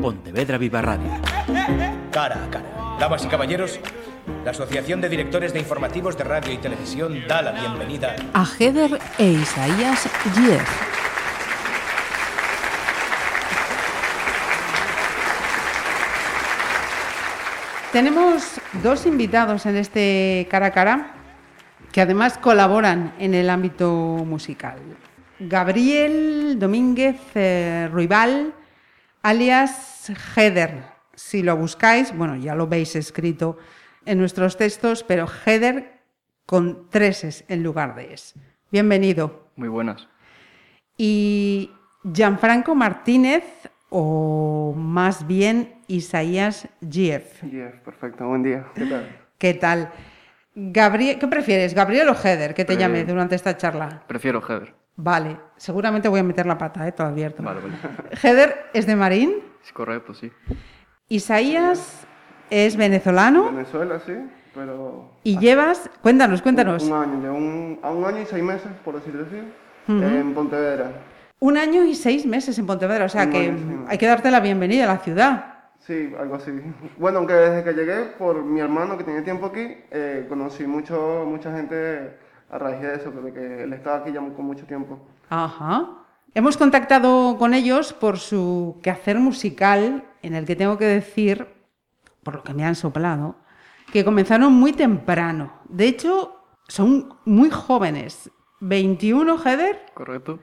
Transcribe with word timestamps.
Pontevedra 0.00 0.58
Viva 0.58 0.80
Radio. 0.80 1.10
Cara 2.12 2.44
a 2.44 2.50
cara. 2.50 2.96
Damas 3.00 3.24
y 3.24 3.28
caballeros, 3.28 3.80
la 4.44 4.52
Asociación 4.52 5.00
de 5.00 5.08
Directores 5.08 5.52
de 5.52 5.58
Informativos 5.58 6.16
de 6.16 6.24
Radio 6.24 6.52
y 6.52 6.58
Televisión 6.58 7.24
da 7.28 7.42
la 7.42 7.52
bienvenida 7.52 8.14
a 8.32 8.44
Heather 8.44 8.98
e 9.18 9.24
Isaías 9.24 10.08
Gier. 10.34 10.60
Tenemos 17.92 18.60
dos 18.82 19.06
invitados 19.06 19.66
en 19.66 19.76
este 19.76 20.46
cara 20.50 20.66
a 20.66 20.70
cara 20.72 21.14
que 21.90 22.00
además 22.00 22.38
colaboran 22.38 23.14
en 23.18 23.34
el 23.34 23.50
ámbito 23.50 23.90
musical. 23.90 24.78
Gabriel 25.40 26.58
Domínguez 26.58 27.16
eh, 27.34 27.88
Ruibal, 27.90 28.52
alias 29.28 30.10
Heather. 30.34 30.84
Si 31.14 31.42
lo 31.42 31.54
buscáis, 31.54 32.16
bueno, 32.16 32.36
ya 32.36 32.54
lo 32.54 32.66
veis 32.66 32.96
escrito 32.96 33.58
en 34.06 34.16
nuestros 34.18 34.56
textos, 34.56 35.02
pero 35.02 35.26
Heather 35.26 36.00
con 36.46 36.88
tres 36.88 37.24
es 37.24 37.44
en 37.48 37.62
lugar 37.62 37.94
de 37.94 38.14
es. 38.14 38.34
Bienvenido. 38.72 39.50
Muy 39.56 39.68
buenas. 39.68 40.08
Y 40.96 41.70
Gianfranco 42.10 42.74
Martínez, 42.74 43.44
o 43.90 44.72
más 44.74 45.26
bien 45.26 45.74
Isaías 45.88 46.66
Gief. 46.90 47.42
Gief, 47.42 47.80
perfecto. 47.80 48.26
Buen 48.26 48.42
día. 48.42 48.64
¿Qué 48.74 48.86
tal? 48.86 49.16
¿Qué 49.36 49.54
tal? 49.54 49.92
Gabriel, 50.54 51.18
¿Qué 51.18 51.26
prefieres, 51.28 51.74
Gabriel 51.74 52.08
o 52.08 52.14
Heather, 52.14 52.54
que 52.54 52.64
te 52.64 52.72
Eh, 52.72 52.76
llame 52.78 53.04
durante 53.04 53.34
esta 53.34 53.58
charla? 53.58 54.04
Prefiero 54.06 54.40
Heather. 54.40 54.74
Vale, 55.00 55.36
seguramente 55.56 56.08
voy 56.08 56.18
a 56.18 56.24
meter 56.24 56.44
la 56.44 56.58
pata, 56.58 56.86
¿eh? 56.88 56.90
te 56.90 57.04
lo 57.04 57.10
advierto. 57.10 57.40
Vale, 57.40 57.60
vale. 57.60 57.74
Heather 58.20 58.66
es 58.74 58.84
de 58.84 58.96
Marín, 58.96 59.32
Es 59.64 59.72
correcto, 59.72 60.12
sí. 60.12 60.32
Isaías 61.08 62.04
es 62.50 62.76
venezolano 62.76 63.44
Venezuela, 63.52 64.00
sí, 64.04 64.14
pero... 64.54 65.08
y 65.22 65.38
llevas, 65.38 65.88
cuéntanos, 66.02 66.42
cuéntanos, 66.42 66.82
Un 66.82 66.92
año, 66.94 67.20
llevo 67.22 67.36
un, 67.36 67.78
a 67.80 67.90
un 67.90 68.04
año 68.04 68.22
y 68.22 68.26
seis 68.26 68.42
meses, 68.42 68.72
por 68.84 68.96
decirlo 68.96 69.24
así, 69.26 69.40
en 69.86 70.34
Pontevedra. 70.34 70.90
un 71.38 71.56
año 71.56 71.84
y 71.84 71.94
seis 71.94 72.26
meses 72.26 72.58
en 72.58 72.66
Pontevedra, 72.66 73.04
o 73.04 73.08
sea 73.08 73.22
Un 73.24 73.30
que 73.30 73.54
hay 73.86 73.98
que 73.98 74.06
darte 74.06 74.32
la 74.32 74.40
bienvenida 74.40 74.82
a 74.84 74.88
la 74.88 74.98
ciudad. 74.98 75.54
Sí, 75.78 76.12
algo 76.18 76.34
así. 76.34 76.50
Bueno, 76.98 77.18
aunque 77.18 77.34
desde 77.34 77.62
que 77.62 77.72
llegué, 77.72 78.02
por 78.18 78.42
mi 78.42 78.58
hermano 78.60 78.98
que 78.98 79.04
tenía 79.04 79.22
tiempo 79.22 79.46
aquí, 79.46 79.76
eh, 79.92 80.26
conocí 80.28 80.66
mucho, 80.66 81.24
mucha 81.24 81.54
gente 81.54 82.18
a 82.50 82.58
raíz 82.58 82.80
de 82.80 82.94
eso, 82.94 83.10
de 83.10 83.32
que 83.32 83.62
él 83.64 83.72
estaba 83.72 83.98
aquí 83.98 84.12
ya 84.12 84.20
con 84.20 84.44
mucho 84.44 84.66
tiempo. 84.66 84.98
Ajá. 85.28 85.88
Hemos 86.34 86.56
contactado 86.56 87.36
con 87.38 87.54
ellos 87.54 87.92
por 87.92 88.18
su 88.18 88.78
quehacer 88.82 89.18
musical, 89.18 90.04
en 90.22 90.34
el 90.34 90.44
que 90.44 90.56
tengo 90.56 90.78
que 90.78 90.86
decir, 90.86 91.46
por 92.22 92.36
lo 92.36 92.42
que 92.42 92.54
me 92.54 92.64
han 92.64 92.74
soplado, 92.74 93.36
que 93.92 94.04
comenzaron 94.04 94.52
muy 94.52 94.72
temprano. 94.72 95.52
De 95.68 95.86
hecho, 95.86 96.38
son 96.68 97.14
muy 97.24 97.50
jóvenes. 97.50 98.30
21 98.60 99.38
Heather, 99.38 99.86
¿Correcto? 99.94 100.40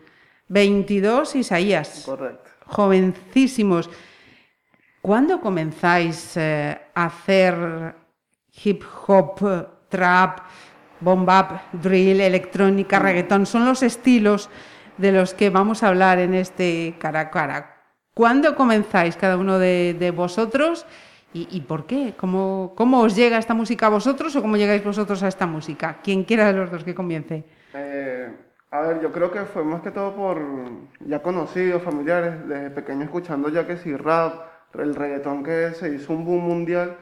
22 0.47 1.36
Isaías. 1.36 2.03
Correcto. 2.06 2.50
Jovencísimos. 2.67 3.90
¿Cuándo 5.02 5.40
comenzáis 5.40 6.36
eh, 6.38 6.80
a 6.95 7.06
hacer 7.06 7.95
hip 8.64 8.84
hop, 9.06 9.67
trap, 9.90 10.40
bomb 11.06 11.25
bap, 11.25 11.72
drill, 11.72 12.20
electrónica, 12.20 13.00
reggaetón? 13.00 13.45
Son 13.45 13.64
los 13.64 13.84
estilos 13.84 14.50
de 14.98 15.12
los 15.12 15.34
que 15.34 15.50
vamos 15.50 15.84
a 15.84 15.89
hablar 15.89 16.20
en 16.20 16.34
este 16.34 16.95
cara 17.00 17.20
a 17.20 17.30
cara. 17.30 17.75
¿Cuándo 18.14 18.56
comenzáis 18.56 19.16
cada 19.16 19.38
uno 19.38 19.59
de, 19.59 20.14
vosotros 20.16 20.86
y, 21.34 21.62
por 21.62 21.86
qué? 21.86 22.14
¿Cómo, 22.17 22.73
¿Cómo 22.75 23.02
os 23.02 23.16
llega 23.16 23.38
esta 23.38 23.53
música 23.53 23.88
a 23.88 23.89
vosotros 23.89 24.36
o 24.36 24.42
cómo 24.42 24.58
llegáis 24.58 24.84
vosotros 24.84 25.22
a 25.22 25.28
esta 25.28 25.45
música? 25.45 26.00
Quien 26.02 26.23
quiera 26.23 26.47
de 26.47 26.53
los 26.53 26.72
dos 26.72 26.84
que 26.84 26.96
comience. 26.96 27.44
Eh, 27.74 28.30
a 28.72 28.81
ver, 28.81 29.01
yo 29.01 29.12
creo 29.12 29.31
que 29.31 29.41
fue 29.41 29.63
más 29.63 29.81
que 29.81 29.91
todo 29.91 30.16
por 30.16 30.41
ya 31.01 31.22
conocidos, 31.22 31.84
familiares, 31.84 32.47
desde 32.47 32.69
pequeño 32.72 33.03
escuchando 33.03 33.50
ya 33.50 33.68
que 33.68 33.78
sí, 33.78 33.96
rap, 33.96 34.34
el 34.74 34.96
reggaetón 34.96 35.44
que 35.44 35.72
se 35.72 35.94
hizo 35.94 36.13
un 36.13 36.25
boom 36.25 36.44
mundial 36.46 36.97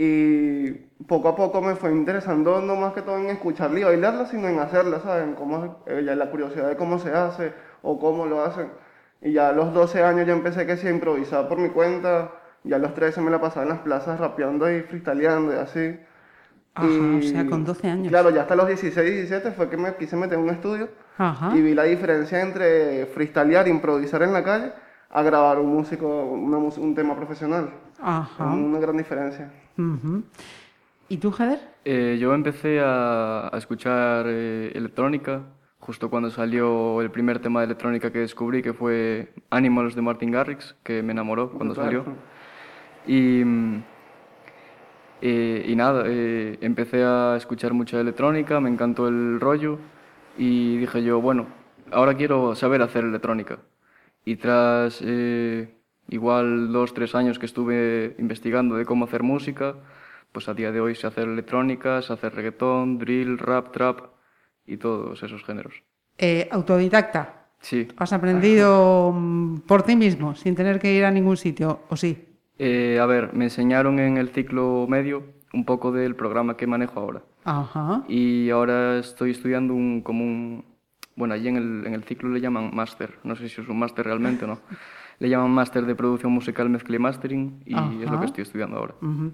y 0.00 0.70
poco 1.08 1.28
a 1.28 1.34
poco 1.34 1.60
me 1.60 1.74
fue 1.74 1.90
interesando 1.90 2.60
no 2.62 2.76
más 2.76 2.92
que 2.92 3.02
todo 3.02 3.18
en 3.18 3.30
escucharla 3.30 3.80
y 3.80 3.82
bailarla, 3.82 4.26
sino 4.26 4.46
en 4.46 4.60
hacerla, 4.60 5.00
¿saben? 5.00 5.34
Cómo, 5.34 5.82
eh, 5.86 6.04
ya 6.06 6.14
la 6.14 6.30
curiosidad 6.30 6.68
de 6.68 6.76
cómo 6.76 7.00
se 7.00 7.10
hace 7.10 7.52
o 7.82 7.98
cómo 7.98 8.24
lo 8.24 8.44
hacen. 8.44 8.68
Y 9.20 9.32
ya 9.32 9.48
a 9.48 9.52
los 9.52 9.74
12 9.74 10.04
años 10.04 10.24
ya 10.24 10.34
empecé 10.34 10.66
que 10.66 10.76
sí 10.76 10.86
a 10.86 10.90
improvisar 10.90 11.48
por 11.48 11.58
mi 11.58 11.70
cuenta, 11.70 12.30
ya 12.62 12.76
a 12.76 12.78
los 12.78 12.94
13 12.94 13.20
me 13.22 13.32
la 13.32 13.40
pasaba 13.40 13.64
en 13.64 13.70
las 13.70 13.80
plazas 13.80 14.20
rapeando 14.20 14.70
y 14.70 14.82
freestyleando 14.82 15.52
y 15.52 15.56
así. 15.56 15.98
Ajá, 16.74 16.86
Y, 16.86 17.18
o 17.18 17.22
sea, 17.22 17.46
con 17.46 17.64
12 17.64 17.88
años. 17.88 18.08
Claro, 18.08 18.30
ya 18.30 18.42
hasta 18.42 18.54
los 18.54 18.68
16, 18.68 19.04
17 19.28 19.50
fue 19.50 19.68
que 19.68 19.76
me 19.76 19.96
quise 19.96 20.14
meter 20.14 20.38
en 20.38 20.44
un 20.44 20.50
estudio 20.50 20.90
Ajá. 21.16 21.56
y 21.56 21.60
vi 21.60 21.74
la 21.74 21.82
diferencia 21.82 22.40
entre 22.40 23.06
freestylear, 23.06 23.66
improvisar 23.66 24.22
en 24.22 24.32
la 24.32 24.44
calle, 24.44 24.70
a 25.10 25.22
grabar 25.24 25.58
un 25.58 25.74
músico, 25.74 26.06
una 26.06 26.58
un 26.58 26.94
tema 26.94 27.16
profesional. 27.16 27.72
Ajá. 28.00 28.46
Una 28.46 28.78
gran 28.78 28.96
diferencia. 28.96 29.52
Ujú. 29.76 30.22
¿Y 31.08 31.16
tú, 31.16 31.32
Heather? 31.32 31.60
Eh, 31.84 32.18
yo 32.20 32.34
empecé 32.34 32.80
a, 32.80 33.48
a 33.54 33.58
escuchar 33.58 34.26
eh, 34.28 34.72
electrónica 34.74 35.42
justo 35.80 36.10
cuando 36.10 36.30
salió 36.30 37.00
el 37.00 37.10
primer 37.10 37.38
tema 37.38 37.60
de 37.60 37.66
electrónica 37.66 38.12
que 38.12 38.18
descubrí, 38.18 38.62
que 38.62 38.74
fue 38.74 39.32
Animals 39.50 39.94
de 39.94 40.02
Martin 40.02 40.30
Garrix, 40.30 40.76
que 40.82 41.02
me 41.02 41.12
enamoró 41.12 41.50
cuando 41.50 41.74
salió. 41.74 42.04
Y, 43.06 43.42
eh, 45.22 45.64
y 45.66 45.76
nada, 45.76 46.04
eh, 46.06 46.58
empecé 46.60 47.02
a 47.04 47.36
escuchar 47.36 47.72
mucha 47.72 48.00
electrónica, 48.00 48.60
me 48.60 48.68
encantó 48.68 49.08
el 49.08 49.40
rollo 49.40 49.78
y 50.36 50.76
dije 50.76 51.02
yo, 51.02 51.20
bueno, 51.20 51.46
ahora 51.90 52.14
quiero 52.14 52.54
saber 52.54 52.82
hacer 52.82 53.04
electrónica. 53.04 53.60
Y 54.24 54.36
tras 54.36 55.00
eh, 55.02 55.77
igual 56.08 56.72
dos, 56.72 56.94
tres 56.94 57.14
años 57.14 57.38
que 57.38 57.46
estuve 57.46 58.16
investigando 58.18 58.76
de 58.76 58.84
cómo 58.84 59.04
hacer 59.04 59.22
música, 59.22 59.76
pues 60.32 60.48
a 60.48 60.54
día 60.54 60.72
de 60.72 60.80
hoy 60.80 60.94
sé 60.94 61.06
hacer 61.06 61.28
electrónica, 61.28 62.02
sé 62.02 62.12
hacer 62.12 62.34
reggaetón, 62.34 62.98
drill, 62.98 63.38
rap, 63.38 63.72
trap 63.72 64.00
y 64.66 64.76
todos 64.76 65.22
esos 65.22 65.44
géneros. 65.44 65.82
Eh, 66.18 66.48
autodidacta. 66.50 67.34
Sí, 67.60 67.88
¿Has 67.96 68.12
aprendido 68.12 69.12
por 69.66 69.82
ti 69.82 69.96
mismo, 69.96 70.34
sin 70.36 70.54
tener 70.54 70.78
que 70.78 70.92
ir 70.92 71.04
a 71.04 71.10
ningún 71.10 71.36
sitio? 71.36 71.80
¿O 71.88 71.96
sí? 71.96 72.24
Eh, 72.58 72.98
a 73.00 73.06
ver, 73.06 73.34
me 73.34 73.44
enseñaron 73.44 73.98
en 73.98 74.16
el 74.16 74.28
ciclo 74.28 74.86
medio 74.88 75.24
un 75.52 75.64
poco 75.64 75.90
del 75.90 76.14
programa 76.14 76.56
que 76.56 76.66
manejo 76.66 77.00
ahora. 77.00 77.22
Ajá. 77.44 78.04
Y 78.08 78.50
ahora 78.50 78.98
estoy 78.98 79.32
estudiando 79.32 79.74
un, 79.74 80.02
como 80.02 80.24
un... 80.24 80.64
Bueno, 81.16 81.34
allí 81.34 81.48
en 81.48 81.56
el, 81.56 81.86
en 81.86 81.94
el 81.94 82.04
ciclo 82.04 82.28
le 82.28 82.40
llaman 82.40 82.70
máster. 82.72 83.18
No 83.24 83.34
sé 83.34 83.48
si 83.48 83.60
es 83.60 83.68
un 83.68 83.78
máster 83.78 84.04
realmente 84.06 84.44
o 84.44 84.48
no. 84.48 84.60
Le 85.18 85.28
llaman 85.28 85.50
máster 85.50 85.84
de 85.84 85.94
producción 85.94 86.32
musical, 86.32 86.68
mezcla 86.68 86.96
y 86.96 86.98
mastering. 86.98 87.62
Y 87.64 87.74
es 87.74 88.08
lo 88.08 88.12
Ajá. 88.12 88.20
que 88.20 88.26
estoy 88.26 88.42
estudiando 88.42 88.76
ahora. 88.78 88.94
Ujú. 89.00 89.32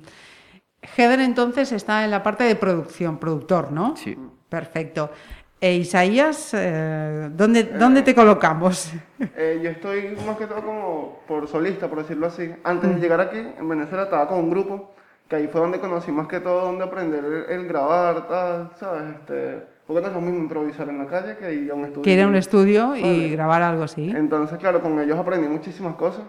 Heather 0.97 1.21
entonces 1.21 1.72
está 1.72 2.05
en 2.05 2.11
la 2.11 2.22
parte 2.22 2.45
de 2.45 2.56
producción, 2.56 3.19
productor, 3.19 3.72
¿no? 3.72 3.97
Sí. 3.97 4.17
Perfecto. 4.49 5.11
E 5.61 5.77
Isaías, 5.77 6.50
eh, 6.53 7.31
¿dónde, 7.33 7.65
¿dónde 7.65 8.03
te 8.03 8.15
colocamos? 8.15 8.93
Eh, 9.37 9.61
yo 9.62 9.71
estoy 9.71 10.17
más 10.27 10.37
que 10.37 10.47
todo 10.47 10.62
como 10.62 11.21
por 11.27 11.49
solista, 11.49 11.89
por 11.89 11.99
decirlo 11.99 12.27
así. 12.27 12.53
Antes 12.65 12.94
de 12.94 13.00
llegar 13.00 13.21
aquí, 13.21 13.39
en 13.39 13.69
Venezuela, 13.69 14.05
estaba 14.05 14.28
con 14.28 14.39
un 14.41 14.50
grupo, 14.50 14.93
que 15.28 15.37
ahí 15.37 15.49
fue 15.49 15.61
donde 15.62 15.81
conocí 15.81 16.12
más 16.12 16.28
que 16.28 16.41
todo, 16.41 16.67
donde 16.67 16.84
aprender 16.84 17.25
el, 17.25 17.44
el 17.49 17.67
grabar, 17.67 18.28
tal, 18.28 18.71
¿sabes? 18.78 19.15
Este, 19.15 19.67
porque 19.87 20.03
no 20.03 20.09
es 20.09 20.15
lo 20.15 20.21
mismo 20.21 20.39
improvisar 20.39 20.89
en 20.89 20.99
la 20.99 21.06
calle 21.06 21.37
que 21.37 21.53
ir 21.53 21.71
a 21.71 21.75
un 21.75 21.84
estudio. 21.84 22.03
Que 22.03 22.12
ir 22.12 22.22
a 22.22 22.27
un 22.27 22.37
estudio 22.37 22.97
y 22.97 23.31
grabar 23.31 23.62
algo 23.62 23.83
así. 23.83 24.11
Entonces, 24.11 24.59
claro, 24.59 24.81
con 24.81 24.99
ellos 24.99 25.19
aprendí 25.19 25.49
muchísimas 25.49 25.97
cosas. 25.97 26.25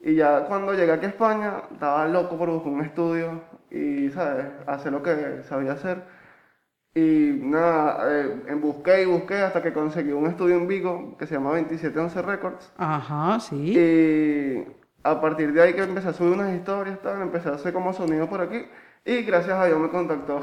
Y 0.00 0.16
ya 0.16 0.46
cuando 0.46 0.74
llegué 0.74 0.92
aquí 0.92 1.06
a 1.06 1.10
España, 1.10 1.62
estaba 1.72 2.06
loco 2.08 2.36
por 2.36 2.50
buscar 2.50 2.72
un 2.72 2.80
estudio 2.82 3.40
y, 3.70 4.10
¿sabes?, 4.10 4.46
hacer 4.66 4.92
lo 4.92 5.02
que 5.02 5.42
sabía 5.44 5.72
hacer. 5.72 6.02
Y 6.94 7.38
nada, 7.40 8.04
eh, 8.10 8.54
busqué 8.60 9.02
y 9.02 9.06
busqué 9.06 9.36
hasta 9.36 9.62
que 9.62 9.72
conseguí 9.72 10.12
un 10.12 10.26
estudio 10.26 10.56
en 10.56 10.68
Vigo 10.68 11.16
que 11.16 11.26
se 11.26 11.34
llama 11.34 11.50
2711 11.50 12.20
Records. 12.20 12.72
Ajá, 12.76 13.40
sí. 13.40 13.72
Y 13.74 14.66
a 15.02 15.20
partir 15.20 15.52
de 15.54 15.62
ahí 15.62 15.72
que 15.72 15.82
empecé 15.82 16.08
a 16.08 16.12
subir 16.12 16.32
unas 16.32 16.54
historias, 16.54 17.00
tal, 17.00 17.22
empecé 17.22 17.48
a 17.48 17.52
hacer 17.52 17.72
como 17.72 17.94
sonido 17.94 18.28
por 18.28 18.42
aquí. 18.42 18.66
Y 19.06 19.22
gracias 19.22 19.58
a 19.58 19.64
Dios 19.66 19.80
me 19.80 19.88
contactó 19.88 20.40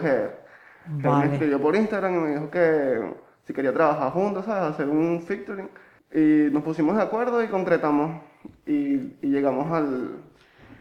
Él 0.87 1.01
Vale. 1.03 1.27
me 1.27 1.33
escribió 1.33 1.61
por 1.61 1.75
Instagram 1.75 2.15
y 2.15 2.17
me 2.19 2.29
dijo 2.35 2.49
que 2.49 3.13
si 3.45 3.53
quería 3.53 3.73
trabajar 3.73 4.11
juntos, 4.11 4.45
¿sabes? 4.45 4.73
Hacer 4.73 4.87
un 4.89 5.21
featuring. 5.21 5.69
Y 6.13 6.51
nos 6.51 6.63
pusimos 6.63 6.95
de 6.95 7.03
acuerdo 7.03 7.43
y 7.43 7.47
concretamos. 7.47 8.21
Y, 8.65 8.93
y 9.21 9.27
llegamos 9.27 9.71
al... 9.71 10.21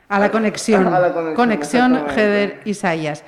A 0.08 0.18
la 0.18 0.30
conexión. 0.30 0.86
A 0.94 1.00
la 1.00 1.12
conexión, 1.12 1.34
Conexión. 1.34 1.96
Heather 2.08 2.60
Isaías. 2.64 3.24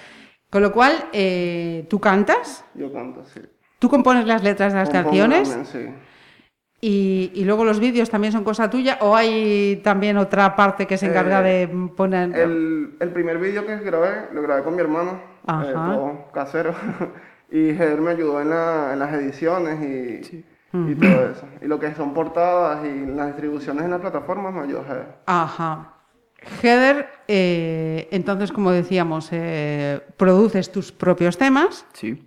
Con 0.49 0.63
lo 0.63 0.73
cual, 0.73 0.93
eh, 1.13 1.87
¿tú 1.89 2.01
cantas? 2.01 2.65
Yo 2.75 2.93
canto, 2.93 3.25
sí. 3.25 3.41
¿Tú 3.79 3.89
compones 3.89 4.27
las 4.27 4.43
letras 4.43 4.73
de 4.73 4.79
las 4.81 4.89
Compongo 4.91 5.11
canciones? 5.11 5.49
también, 5.49 5.67
sí. 5.67 5.95
Y, 6.83 7.31
y 7.35 7.45
luego 7.45 7.65
los 7.65 7.79
vídeos 7.79 8.09
también 8.09 8.33
son 8.33 8.43
cosa 8.43 8.71
tuya 8.71 8.97
o 9.03 9.15
hay 9.15 9.81
también 9.85 10.17
otra 10.17 10.57
parte 10.57 10.87
que 10.87 10.97
se 10.97 11.07
encarga 11.07 11.41
Eh, 11.47 11.67
de 11.67 11.89
poner... 11.95 12.35
El, 12.35 12.97
el 12.99 13.09
primer 13.11 13.39
vídeo 13.39 13.67
que 13.67 13.77
grabé, 13.81 14.29
lo 14.33 14.41
grabé 14.41 14.63
con 14.63 14.75
mi 14.75 14.81
hermano, 14.81 15.21
eh, 15.47 15.73
todo 15.75 16.31
casero. 16.33 16.75
y 17.51 17.71
Heather 17.71 18.01
me 18.01 18.13
ayudó 18.13 18.41
en, 18.41 18.49
la- 18.51 18.95
en 18.95 18.99
las 18.99 19.13
ediciones 19.13 19.79
y, 19.83 20.45
y 20.73 20.95
todo 20.95 21.31
eso. 21.31 21.45
Y 21.61 21.67
lo 21.67 21.79
que 21.79 21.95
son 21.95 22.15
portadas 22.15 22.83
y 22.87 23.05
las 23.05 23.27
distribuciones 23.27 23.85
en 23.85 23.91
las 23.91 24.01
plataformas 24.01 24.55
me 24.55 24.61
ayudó 24.61 24.83
Heather. 24.85 25.07
Ajá. 25.27 25.95
Heather, 26.63 27.07
eh, 27.29 28.09
entonces, 28.11 28.51
como 28.53 28.71
decíamos, 28.73 29.29
eh, 29.33 30.01
produces 30.17 30.73
tus 30.73 30.91
propios 30.93 31.37
temas 31.37 31.85
Sí, 31.93 32.27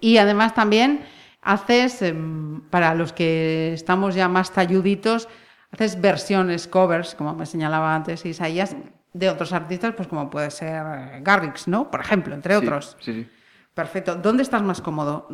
y 0.00 0.18
además 0.18 0.52
también 0.54 1.00
haces, 1.42 2.02
em, 2.02 2.60
para 2.70 2.94
los 2.94 3.12
que 3.12 3.72
estamos 3.72 4.14
ya 4.14 4.28
más 4.28 4.52
talluditos, 4.52 5.28
haces 5.72 6.00
versiones, 6.00 6.66
covers, 6.66 7.14
como 7.14 7.34
me 7.34 7.46
señalaba 7.46 7.94
antes 7.94 8.24
Isaías, 8.26 8.76
de 9.12 9.28
otros 9.28 9.52
artistas, 9.52 9.94
pues 9.94 10.08
como 10.08 10.30
puede 10.30 10.50
ser 10.50 11.22
Garrix, 11.22 11.66
¿no? 11.66 11.90
Por 11.90 12.00
ejemplo, 12.00 12.34
entre 12.34 12.54
sí, 12.54 12.64
otros. 12.64 12.96
Sí, 13.00 13.12
sí. 13.12 13.28
Perfecto. 13.74 14.14
¿Dónde 14.14 14.42
estás 14.42 14.62
más 14.62 14.80
cómodo? 14.80 15.28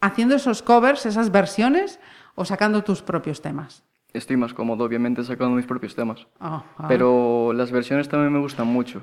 ¿Haciendo 0.00 0.34
esos 0.34 0.62
covers, 0.62 1.06
esas 1.06 1.30
versiones 1.30 2.00
o 2.34 2.44
sacando 2.44 2.82
tus 2.82 3.02
propios 3.02 3.42
temas? 3.42 3.84
Estoy 4.12 4.36
más 4.36 4.52
cómodo, 4.52 4.84
obviamente, 4.84 5.24
sacando 5.24 5.56
mis 5.56 5.66
propios 5.66 5.94
temas. 5.94 6.26
Pero 6.88 7.52
las 7.54 7.70
versiones 7.70 8.08
también 8.08 8.32
me 8.32 8.40
gustan 8.40 8.66
mucho. 8.66 9.02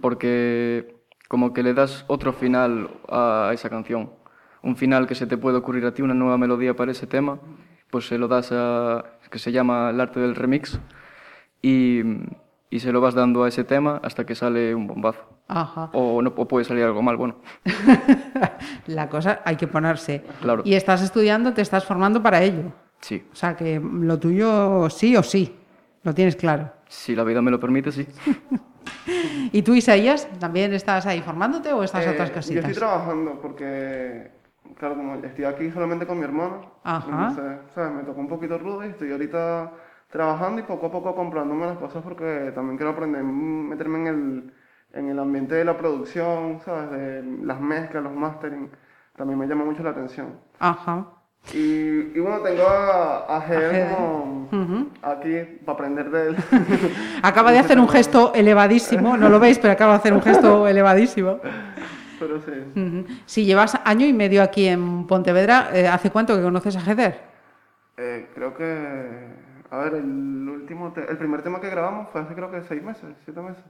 Porque 0.00 0.94
como 1.28 1.52
que 1.52 1.62
le 1.62 1.74
das 1.74 2.04
otro 2.06 2.32
final 2.32 2.90
a 3.08 3.50
esa 3.54 3.70
canción. 3.70 4.10
Un 4.64 4.76
final 4.76 5.06
que 5.06 5.14
se 5.14 5.26
te 5.26 5.36
puede 5.36 5.58
ocurrir 5.58 5.84
a 5.86 5.92
ti, 5.94 6.02
una 6.02 6.14
nueva 6.14 6.38
melodía 6.38 6.74
para 6.74 6.90
ese 6.92 7.06
tema, 7.06 7.38
pues 7.90 8.06
se 8.08 8.18
lo 8.18 8.28
das 8.28 8.50
a... 8.52 9.04
que 9.30 9.38
se 9.38 9.52
llama 9.52 9.90
el 9.90 10.00
arte 10.00 10.20
del 10.20 10.34
remix. 10.34 10.78
Y, 11.62 12.00
y 12.70 12.80
se 12.80 12.90
lo 12.92 13.00
vas 13.00 13.14
dando 13.14 13.44
a 13.44 13.48
ese 13.48 13.64
tema 13.64 14.00
hasta 14.02 14.24
que 14.24 14.34
sale 14.34 14.74
un 14.74 14.86
bombazo. 14.86 15.20
Ajá. 15.48 15.90
O, 15.92 16.22
no, 16.22 16.32
o 16.36 16.48
puede 16.48 16.64
salir 16.64 16.84
algo 16.84 17.02
mal, 17.02 17.16
bueno. 17.16 17.36
La 18.86 19.08
cosa 19.08 19.40
hay 19.44 19.56
que 19.56 19.66
ponerse. 19.66 20.24
Claro. 20.40 20.62
Y 20.64 20.74
estás 20.74 21.02
estudiando, 21.02 21.52
te 21.52 21.62
estás 21.62 21.84
formando 21.84 22.22
para 22.22 22.42
ello. 22.42 22.72
Sí, 23.00 23.22
O 23.32 23.36
sea 23.36 23.54
que 23.54 23.78
lo 23.80 24.18
tuyo 24.18 24.88
sí 24.88 25.16
o 25.16 25.22
sí. 25.22 25.54
Lo 26.02 26.14
tienes 26.14 26.36
claro. 26.36 26.70
si 26.88 27.14
la 27.14 27.24
vida 27.24 27.40
me 27.42 27.50
lo 27.50 27.60
permite, 27.60 27.92
sí. 27.92 28.06
¿Y 29.52 29.62
tú, 29.62 29.74
Isaías, 29.74 30.28
también 30.38 30.72
estás 30.74 31.06
ahí 31.06 31.20
formándote 31.20 31.72
o 31.72 31.82
estás 31.82 32.06
Eh, 32.06 32.10
otras 32.10 32.28
yo 32.30 32.34
cositas? 32.34 32.64
estoy 32.64 32.74
trabajando 32.74 33.38
porque, 33.40 34.30
claro, 34.78 34.96
como 34.96 35.14
estoy 35.16 35.44
aquí 35.44 35.70
solamente 35.70 36.06
con 36.06 36.18
mi 36.18 36.24
hermano, 36.24 36.72
Ajá. 36.84 37.06
entonces, 37.06 37.58
¿sabes? 37.74 37.92
Me 37.92 38.02
tocó 38.02 38.20
un 38.20 38.28
poquito 38.28 38.58
rudo 38.58 38.84
y 38.84 38.88
estoy 38.88 39.12
ahorita 39.12 39.70
trabajando 40.10 40.60
y 40.60 40.64
poco 40.64 40.86
a 40.86 40.92
poco 40.92 41.14
comprándome 41.14 41.66
las 41.66 41.78
cosas 41.78 42.02
porque 42.02 42.52
también 42.54 42.76
quiero 42.76 42.92
aprender, 42.92 43.22
meterme 43.22 43.98
en 43.98 44.06
el, 44.06 44.52
en 44.92 45.08
el 45.10 45.18
ambiente 45.18 45.54
de 45.56 45.64
la 45.64 45.76
producción, 45.76 46.60
¿sabes? 46.64 46.90
De 46.90 47.22
las 47.42 47.60
mezclas, 47.60 48.02
los 48.02 48.12
mastering, 48.14 48.70
también 49.16 49.38
me 49.38 49.46
llama 49.46 49.64
mucho 49.64 49.82
la 49.82 49.90
atención. 49.90 50.28
Ajá. 50.58 51.04
Y, 51.52 51.58
y 52.16 52.20
bueno, 52.20 52.38
tengo 52.38 52.66
a, 52.66 53.36
a 53.36 53.40
Ger 53.42 53.88
como 53.90 54.48
Ujú. 54.50 54.88
aquí 55.02 55.58
para 55.64 55.74
aprender 55.74 56.10
de 56.10 56.28
él. 56.28 56.36
Acaba 57.22 57.52
de 57.52 57.58
hacer 57.60 57.78
un 57.78 57.88
gesto 57.88 58.32
elevadísimo, 58.34 59.16
no 59.16 59.28
lo 59.28 59.38
veis, 59.38 59.58
pero 59.58 59.72
acaba 59.72 59.92
de 59.94 59.98
hacer 59.98 60.12
un 60.14 60.22
gesto 60.22 60.66
elevadísimo. 60.68 61.40
Pero 62.18 62.40
sí. 62.40 62.52
Si 63.26 63.44
llevas 63.44 63.78
año 63.84 64.06
y 64.06 64.12
medio 64.12 64.42
aquí 64.42 64.66
en 64.66 65.06
Pontevedra, 65.06 65.70
eh, 65.72 65.88
¿hace 65.88 66.10
cuánto 66.10 66.36
que 66.36 66.42
conoces 66.42 66.76
a 66.76 66.80
Heather? 66.80 67.20
Eh, 67.96 68.28
creo 68.34 68.54
que, 68.56 68.64
a 69.70 69.78
ver, 69.78 69.94
el 69.94 70.48
último, 70.48 70.92
te- 70.92 71.08
el 71.10 71.16
primer 71.16 71.42
tema 71.42 71.60
que 71.60 71.70
grabamos 71.70 72.08
fue 72.10 72.20
hace 72.20 72.34
creo 72.34 72.50
que 72.50 72.62
seis 72.62 72.82
meses, 72.82 73.14
siete 73.24 73.40
meses, 73.40 73.64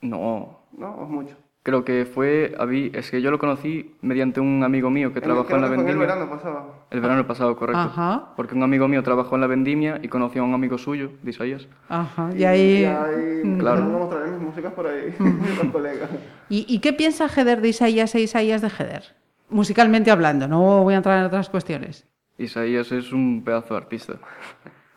No, 0.00 0.60
¿no? 0.72 0.94
¿O 0.94 1.04
es 1.04 1.10
mucho? 1.10 1.36
Creo 1.62 1.84
que 1.84 2.06
fue... 2.06 2.54
a 2.58 2.64
mí- 2.66 2.90
Es 2.94 3.10
que 3.10 3.20
yo 3.20 3.30
lo 3.30 3.38
conocí 3.38 3.94
mediante 4.00 4.40
un 4.40 4.62
amigo 4.64 4.90
mío 4.90 5.12
que 5.12 5.20
trabajó 5.20 5.54
en 5.54 5.60
la 5.60 5.66
en 5.66 5.72
el 5.74 5.78
vendimia. 5.78 6.06
verano 6.06 6.30
pasado. 6.30 6.74
El 6.90 7.00
verano 7.00 7.26
pasado, 7.26 7.56
correcto. 7.56 7.80
Ajá. 7.80 8.32
Porque 8.36 8.54
un 8.54 8.62
amigo 8.62 8.88
mío 8.88 9.02
trabajó 9.02 9.34
en 9.34 9.42
la 9.42 9.46
vendimia 9.46 9.98
y 10.02 10.08
conoció 10.08 10.42
a 10.42 10.44
un 10.46 10.54
amigo 10.54 10.78
suyo, 10.78 11.10
de 11.22 11.30
Isaías. 11.30 11.68
Ajá. 11.88 12.30
Y 12.34 12.44
ahí... 12.44 12.80
Y 12.80 12.84
ahí 12.84 13.42
Claro. 13.58 13.80
claro. 13.82 13.98
mostraré 13.98 14.30
mis 14.30 14.40
músicas 14.40 14.72
por 14.72 14.86
ahí, 14.86 15.14
los 15.62 15.72
colegas. 15.72 16.08
¿Y, 16.48 16.64
y 16.68 16.78
qué 16.80 16.92
piensa 16.92 17.28
Heather 17.28 17.60
de 17.60 17.68
Isaías 17.68 18.14
e 18.14 18.20
Isaías 18.20 18.62
de 18.62 18.68
Heather? 18.68 19.02
Musicalmente 19.50 20.10
hablando, 20.10 20.46
no 20.48 20.82
voy 20.82 20.94
a 20.94 20.98
entrar 20.98 21.18
en 21.18 21.24
otras 21.24 21.48
cuestiones. 21.48 22.06
Isaías 22.38 22.92
es 22.92 23.12
un 23.12 23.42
pedazo 23.44 23.74
de 23.74 23.78
artista. 23.80 24.14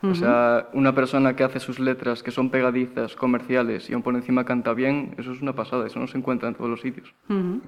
O 0.02 0.14
sea, 0.14 0.68
una 0.72 0.94
persona 0.94 1.36
que 1.36 1.44
hace 1.44 1.60
sus 1.60 1.78
letras 1.78 2.22
que 2.22 2.32
son 2.32 2.50
pegadizas, 2.50 3.14
comerciales 3.14 3.88
y 3.88 3.94
aún 3.94 4.02
por 4.02 4.14
encima 4.14 4.44
canta 4.44 4.74
bien, 4.74 5.14
eso 5.16 5.32
es 5.32 5.40
una 5.40 5.54
pasada, 5.54 5.86
eso 5.86 6.00
no 6.00 6.08
se 6.08 6.18
encuentra 6.18 6.48
en 6.48 6.54
todos 6.54 6.68
los 6.68 6.80
sitios. 6.80 7.14
Ujú. 7.28 7.60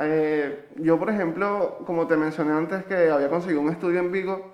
Eh, 0.00 0.68
yo, 0.76 0.98
por 0.98 1.10
ejemplo, 1.10 1.78
como 1.86 2.06
te 2.06 2.16
mencioné 2.16 2.52
antes 2.52 2.84
que 2.84 3.10
había 3.10 3.28
conseguido 3.30 3.62
un 3.62 3.70
estudio 3.70 4.00
en 4.00 4.12
Vigo, 4.12 4.52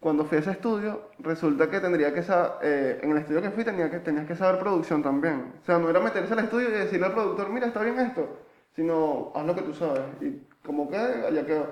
cuando 0.00 0.24
fui 0.24 0.38
a 0.38 0.40
ese 0.40 0.50
estudio, 0.50 1.10
resulta 1.20 1.70
que 1.70 1.78
tendría 1.78 2.12
que 2.12 2.24
saber, 2.24 2.98
en 3.02 3.12
el 3.12 3.18
estudio 3.18 3.40
que 3.40 3.50
fui 3.50 3.62
tenía 3.62 3.88
que, 3.88 4.00
tenías 4.00 4.26
que 4.26 4.34
saber 4.34 4.60
producción 4.60 5.00
también. 5.00 5.52
O 5.62 5.64
sea, 5.64 5.78
no 5.78 5.88
era 5.88 6.00
meterse 6.00 6.32
al 6.32 6.40
estudio 6.40 6.68
y 6.70 6.72
decirle 6.72 7.06
al 7.06 7.12
productor, 7.12 7.48
mira, 7.50 7.68
está 7.68 7.80
bien 7.84 7.98
esto, 8.00 8.40
sino 8.74 9.30
haz 9.36 9.46
lo 9.46 9.54
que 9.54 9.62
tú 9.62 9.72
sabes. 9.72 10.02
Y 10.20 10.42
como 10.66 10.90
que, 10.90 10.96
ya 10.96 11.46
que 11.46 11.62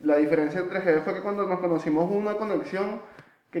la 0.00 0.16
diferencia 0.16 0.60
entre 0.60 0.80
G 0.80 1.02
fue 1.02 1.14
que 1.14 1.22
cuando 1.22 1.46
nos 1.46 1.58
conocimos 1.58 2.08
hubo 2.08 2.18
una 2.18 2.34
conexión 2.34 3.00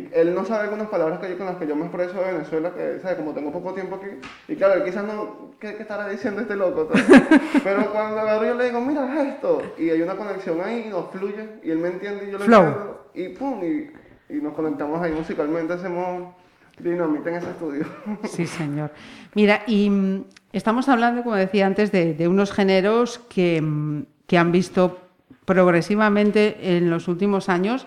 que 0.02 0.20
él 0.20 0.34
no 0.34 0.44
sabe 0.44 0.64
algunas 0.64 0.88
palabras 0.88 1.18
que 1.20 1.30
yo 1.30 1.38
con 1.38 1.46
las 1.46 1.56
que 1.56 1.66
yo 1.66 1.74
me 1.74 1.86
expreso 1.86 2.14
de 2.20 2.32
Venezuela, 2.32 2.72
que, 2.74 2.98
¿sabes? 3.00 3.16
Como 3.16 3.32
tengo 3.32 3.50
poco 3.50 3.72
tiempo 3.72 3.96
aquí, 3.96 4.08
y 4.48 4.56
claro, 4.56 4.74
él 4.74 4.84
quizás 4.84 5.04
no, 5.04 5.52
¿qué, 5.58 5.74
qué 5.74 5.82
estará 5.82 6.08
diciendo 6.08 6.42
este 6.42 6.54
loco? 6.56 6.88
Pero 7.64 7.90
cuando 7.92 8.20
agarro 8.20 8.44
yo 8.46 8.54
le 8.54 8.66
digo, 8.66 8.80
mira 8.80 9.22
esto, 9.22 9.62
y 9.78 9.88
hay 9.90 10.02
una 10.02 10.16
conexión 10.16 10.60
ahí, 10.60 10.84
y 10.86 10.90
nos 10.90 11.10
fluye, 11.10 11.60
y 11.62 11.70
él 11.70 11.78
me 11.78 11.88
entiende 11.88 12.28
y 12.28 12.32
yo 12.32 12.38
Flow. 12.38 12.62
entiendo, 12.62 13.10
y 13.14 13.28
pum, 13.30 13.60
y, 13.64 14.34
y 14.34 14.40
nos 14.40 14.52
conectamos 14.54 15.00
ahí 15.02 15.12
musicalmente, 15.12 15.72
hacemos 15.72 16.34
dinamita 16.78 17.30
en 17.30 17.36
ese 17.36 17.50
estudio. 17.50 17.86
Sí, 18.24 18.46
señor. 18.46 18.90
Mira, 19.34 19.62
y 19.66 19.88
mm, 19.88 20.24
estamos 20.52 20.88
hablando, 20.88 21.22
como 21.22 21.36
decía 21.36 21.66
antes, 21.66 21.90
de, 21.90 22.12
de 22.12 22.28
unos 22.28 22.52
géneros 22.52 23.18
que, 23.30 23.62
mm, 23.62 24.02
que 24.26 24.36
han 24.36 24.52
visto 24.52 25.00
progresivamente 25.46 26.76
en 26.76 26.90
los 26.90 27.08
últimos 27.08 27.48
años 27.48 27.86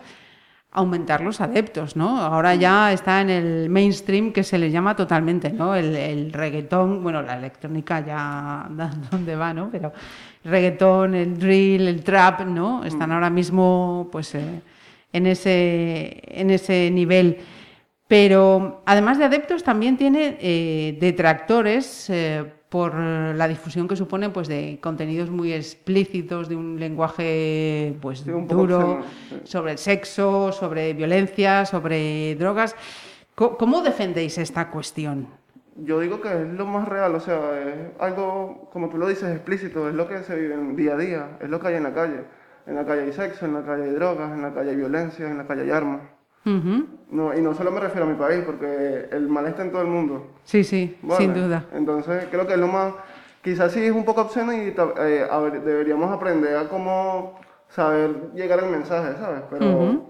aumentar 0.71 1.21
los 1.21 1.41
adeptos, 1.41 1.95
¿no? 1.95 2.19
Ahora 2.21 2.53
ya 2.55 2.93
está 2.93 3.21
en 3.21 3.29
el 3.29 3.69
mainstream 3.69 4.31
que 4.31 4.43
se 4.43 4.57
le 4.57 4.69
llama 4.69 4.95
totalmente, 4.95 5.51
¿no? 5.51 5.75
El, 5.75 5.95
el 5.95 6.31
reggaetón, 6.31 7.01
bueno, 7.01 7.21
la 7.21 7.37
electrónica 7.37 8.05
ya 8.05 8.67
da 8.69 8.91
dónde 9.11 9.35
va, 9.35 9.53
¿no? 9.53 9.69
Pero 9.71 9.91
el 10.43 10.51
reggaetón, 10.51 11.15
el 11.15 11.37
drill, 11.39 11.87
el 11.87 12.03
trap, 12.03 12.41
¿no? 12.41 12.83
Están 12.83 13.11
ahora 13.11 13.29
mismo, 13.29 14.09
pues, 14.11 14.35
eh, 14.35 14.61
en 15.11 15.25
ese, 15.27 16.21
en 16.27 16.51
ese 16.51 16.91
nivel. 16.91 17.37
Pero 18.07 18.81
además 18.85 19.17
de 19.17 19.25
adeptos, 19.25 19.63
también 19.63 19.97
tiene 19.97 20.37
eh, 20.39 20.97
detractores 20.99 22.09
eh, 22.09 22.43
por 22.69 22.93
la 22.95 23.47
difusión 23.47 23.87
que 23.87 23.95
supone 23.95 24.29
pues, 24.29 24.47
de 24.47 24.79
contenidos 24.81 25.29
muy 25.29 25.53
explícitos, 25.53 26.47
de 26.47 26.55
un 26.55 26.79
lenguaje 26.79 27.95
pues, 28.01 28.19
Sí, 28.19 28.29
un 28.29 28.47
poco 28.47 28.61
duro, 28.61 29.01
sí. 29.29 29.35
sobre 29.43 29.71
el 29.73 29.77
sexo, 29.79 30.51
sobre 30.51 30.93
violencia, 30.93 31.65
sobre 31.65 32.35
drogas. 32.35 32.75
Co- 33.35 33.57
¿Cómo 33.57 33.81
defendéis 33.81 34.37
esta 34.37 34.69
cuestión? 34.69 35.27
Yo 35.77 35.99
digo 36.01 36.19
que 36.21 36.27
es 36.29 36.47
lo 36.53 36.65
más 36.65 36.87
real, 36.87 37.15
o 37.15 37.19
sea, 37.19 37.39
es 37.61 37.75
algo, 37.99 38.69
como 38.71 38.89
tú 38.89 38.97
lo 38.97 39.07
dices, 39.07 39.29
explícito, 39.33 39.87
es 39.89 39.95
lo 39.95 40.07
que 40.07 40.23
se 40.23 40.35
vive 40.35 40.53
en 40.53 40.75
día 40.75 40.93
a 40.93 40.97
día, 40.97 41.27
es 41.39 41.49
lo 41.49 41.59
que 41.59 41.69
hay 41.69 41.75
en 41.75 41.83
la 41.83 41.93
calle. 41.93 42.19
En 42.67 42.75
la 42.75 42.85
calle 42.85 43.01
hay 43.03 43.13
sexo, 43.13 43.45
en 43.45 43.53
la 43.53 43.63
calle 43.63 43.85
hay 43.85 43.91
drogas, 43.91 44.31
en 44.33 44.41
la 44.41 44.53
calle 44.53 44.71
hay 44.71 44.75
violencia, 44.75 45.27
en 45.27 45.37
la 45.37 45.47
calle 45.47 45.61
hay 45.63 45.71
armas. 45.71 46.01
Ujú. 46.45 46.87
No, 47.11 47.35
y 47.35 47.41
no 47.41 47.53
solo 47.53 47.71
me 47.71 47.79
refiero 47.79 48.05
a 48.05 48.09
mi 48.09 48.15
país, 48.15 48.43
porque 48.45 49.09
el 49.11 49.27
mal 49.27 49.47
está 49.47 49.63
en 49.63 49.71
todo 49.71 49.81
el 49.81 49.87
mundo. 49.87 50.27
Sí, 50.43 50.63
sí, 50.63 50.97
¿vale? 51.01 51.17
sin 51.17 51.33
duda. 51.33 51.65
Entonces, 51.73 52.25
creo 52.29 52.45
que 52.45 52.53
es 52.53 52.59
lo 52.59 52.67
más. 52.67 52.93
Quizás 53.41 53.71
sí 53.71 53.83
es 53.83 53.91
un 53.91 54.05
poco 54.05 54.21
obsceno 54.21 54.53
y 54.53 54.73
eh, 54.99 55.27
a 55.29 55.39
ver, 55.39 55.61
deberíamos 55.61 56.11
aprender 56.11 56.57
a 56.57 56.67
cómo 56.67 57.39
saber 57.69 58.31
llegar 58.33 58.59
al 58.59 58.69
mensaje, 58.69 59.15
¿sabes? 59.17 59.43
Pero 59.49 59.65
Ujú. 59.65 60.09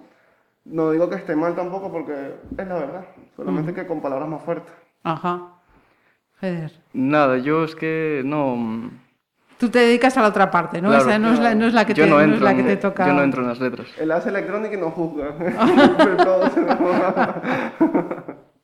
no 0.65 0.91
digo 0.91 1.09
que 1.09 1.15
esté 1.15 1.35
mal 1.35 1.55
tampoco, 1.55 1.91
porque 1.91 2.35
es 2.57 2.67
la 2.67 2.75
verdad. 2.75 3.05
Solamente 3.35 3.73
que 3.73 3.85
con 3.85 4.01
palabras 4.01 4.27
más 4.27 4.43
fuertes. 4.43 4.73
Ajá. 5.03 5.53
Feder. 6.39 6.71
Nada, 6.93 7.37
yo 7.37 7.63
es 7.63 7.75
que 7.75 8.21
no... 8.25 8.91
Tú 9.59 9.69
te 9.69 9.79
dedicas 9.79 10.17
a 10.17 10.21
la 10.21 10.29
otra 10.29 10.49
parte, 10.49 10.81
¿no? 10.81 10.87
Claro, 10.89 11.09
Esa 11.09 11.19
no, 11.19 11.33
es 11.33 11.39
la, 11.39 11.53
no 11.53 11.65
es 11.67 11.73
la 11.73 11.85
que 11.85 11.93
te, 11.93 12.01
no 12.07 12.15
no 12.15 12.21
es 12.21 12.27
entro 12.29 12.45
la 12.45 12.51
en- 12.51 12.57
que 12.57 12.63
te 12.63 12.77
toca. 12.77 13.05
Yo 13.07 13.13
no 13.13 13.21
entro 13.23 13.41
en 13.41 13.49
las 13.49 13.59
letras. 13.59 13.87
Él 13.99 14.09
hace 14.11 14.29
electrónica 14.29 14.73
y 14.75 14.79
no 14.79 14.89
juzga. 14.89 15.35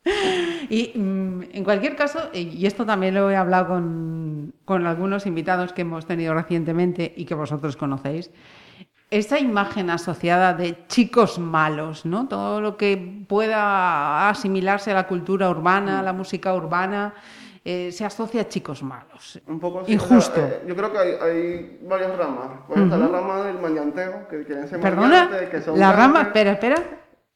El. 0.06 0.66
Y 0.70 0.92
mm, 0.98 1.42
en 1.54 1.64
cualquier 1.64 1.96
caso, 1.96 2.20
y 2.34 2.66
esto 2.66 2.86
también 2.86 3.14
lo 3.16 3.30
he 3.30 3.36
hablado 3.36 3.68
con, 3.68 4.54
con 4.64 4.86
algunos 4.88 5.25
invitados 5.25 5.74
que 5.74 5.82
hemos 5.82 6.06
tenido 6.06 6.34
recientemente 6.34 7.14
y 7.16 7.25
que 7.25 7.34
vosotros 7.36 7.75
conocéis, 7.75 8.32
esta 9.12 9.40
imagen 9.40 9.90
asociada 9.90 10.54
de 10.54 10.86
chicos 10.88 11.40
malos, 11.40 12.06
¿no? 12.06 12.28
Todo 12.28 12.62
lo 12.62 12.78
que 12.78 13.25
pueda 13.28 14.30
asimilarse 14.30 14.92
a 14.92 14.96
la 14.96 15.08
cultura 15.08 15.50
urbana, 15.50 16.00
a 16.00 16.04
la 16.04 16.14
música 16.14 16.54
urbana, 16.54 17.14
eh, 17.65 17.91
se 17.91 18.05
asocia 18.05 18.41
a 18.41 18.48
chicos 18.48 18.84
malos. 18.84 19.41
Un 19.48 19.60
poco 19.60 19.79
así, 19.81 19.91
Injusto. 19.93 20.39
o 20.39 20.48
sea, 20.48 20.48
eh, 20.48 20.63
yo 20.67 20.75
creo 20.75 20.91
que 20.93 20.98
hay, 21.00 21.12
hay 21.22 21.79
varias 21.81 22.15
ramas. 22.15 22.50
Puede 22.67 22.84
estar 22.84 23.00
la 23.00 23.07
rama 23.07 23.41
del 23.41 23.60
mañanteo, 23.60 24.27
que 24.29 24.43
quieren 24.45 24.67
ser 24.67 24.79
Perdona, 24.79 25.29
que 25.51 25.62
son 25.62 25.79
la 25.79 25.91
rama, 25.91 26.22
espera, 26.22 26.51
espera. 26.53 26.75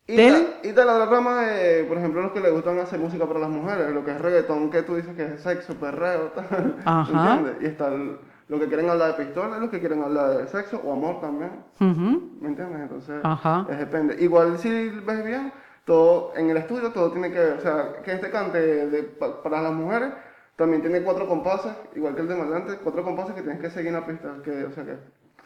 Y, 0.05 0.15
Del, 0.15 0.33
ta- 0.45 0.51
y 0.63 0.67
está 0.69 0.86
la 0.86 1.05
rama 1.05 1.41
de, 1.41 1.83
por 1.83 1.98
ejemplo, 1.98 2.21
los 2.21 2.31
que 2.31 2.39
les 2.39 2.51
gustan 2.51 2.79
hacer 2.79 3.00
música 3.00 3.27
para 3.27 3.39
las 3.41 3.50
mujeres, 3.50 3.91
lo 3.91 4.03
que 4.05 4.12
es 4.12 4.21
reggaetón, 4.21 4.69
que 4.71 4.81
tú 4.83 4.95
dices 4.95 5.15
que 5.15 5.25
es 5.25 5.41
sexo, 5.41 5.75
perreo, 5.75 6.31
tal. 6.36 6.77
Ajá. 6.86 7.33
¿entiendes? 7.38 7.62
Y 7.62 7.65
está 7.65 7.88
el- 7.89 8.17
lo 8.48 8.59
que 8.59 8.65
quieren 8.67 8.89
hablar 8.89 9.15
de 9.15 9.24
pistola, 9.25 9.57
los 9.59 9.69
que 9.69 9.79
quieren 9.79 10.01
hablar 10.01 10.38
de 10.38 10.48
sexo 10.48 10.81
o 10.83 10.93
amor 10.93 11.21
también, 11.21 11.51
Ujú, 11.79 12.38
¿me 12.41 12.48
entiendes? 12.50 12.81
Entonces, 12.81 13.19
Ajá. 13.24 13.67
es 13.69 13.77
depende. 13.77 14.15
Igual 14.19 14.57
si 14.57 14.89
ves 14.89 15.24
bien, 15.24 15.53
todo 15.89 16.34
en 16.36 16.50
el 16.51 16.58
estudio 16.58 16.91
todo 16.93 17.12
tiene 17.12 17.31
que, 17.31 17.39
o 17.60 17.62
sea, 17.62 18.01
que 18.03 18.12
este 18.13 18.29
cante 18.36 18.60
de- 18.93 19.03
pa- 19.19 19.41
para 19.43 19.62
las 19.62 19.74
mujeres 19.74 20.12
también 20.55 20.81
tiene 20.81 21.01
cuatro 21.03 21.27
compases, 21.27 21.74
igual 21.96 22.15
que 22.15 22.22
el 22.22 22.27
de 22.29 22.36
Maleante, 22.36 22.77
cuatro 22.84 23.03
compases 23.03 23.36
que 23.36 23.41
tienes 23.41 23.62
que 23.62 23.69
seguir 23.69 23.89
en 23.89 23.96
la 24.00 24.05
pista, 24.05 24.29
que, 24.43 24.65
o 24.65 24.72
sea 24.72 24.84
que 24.86 24.98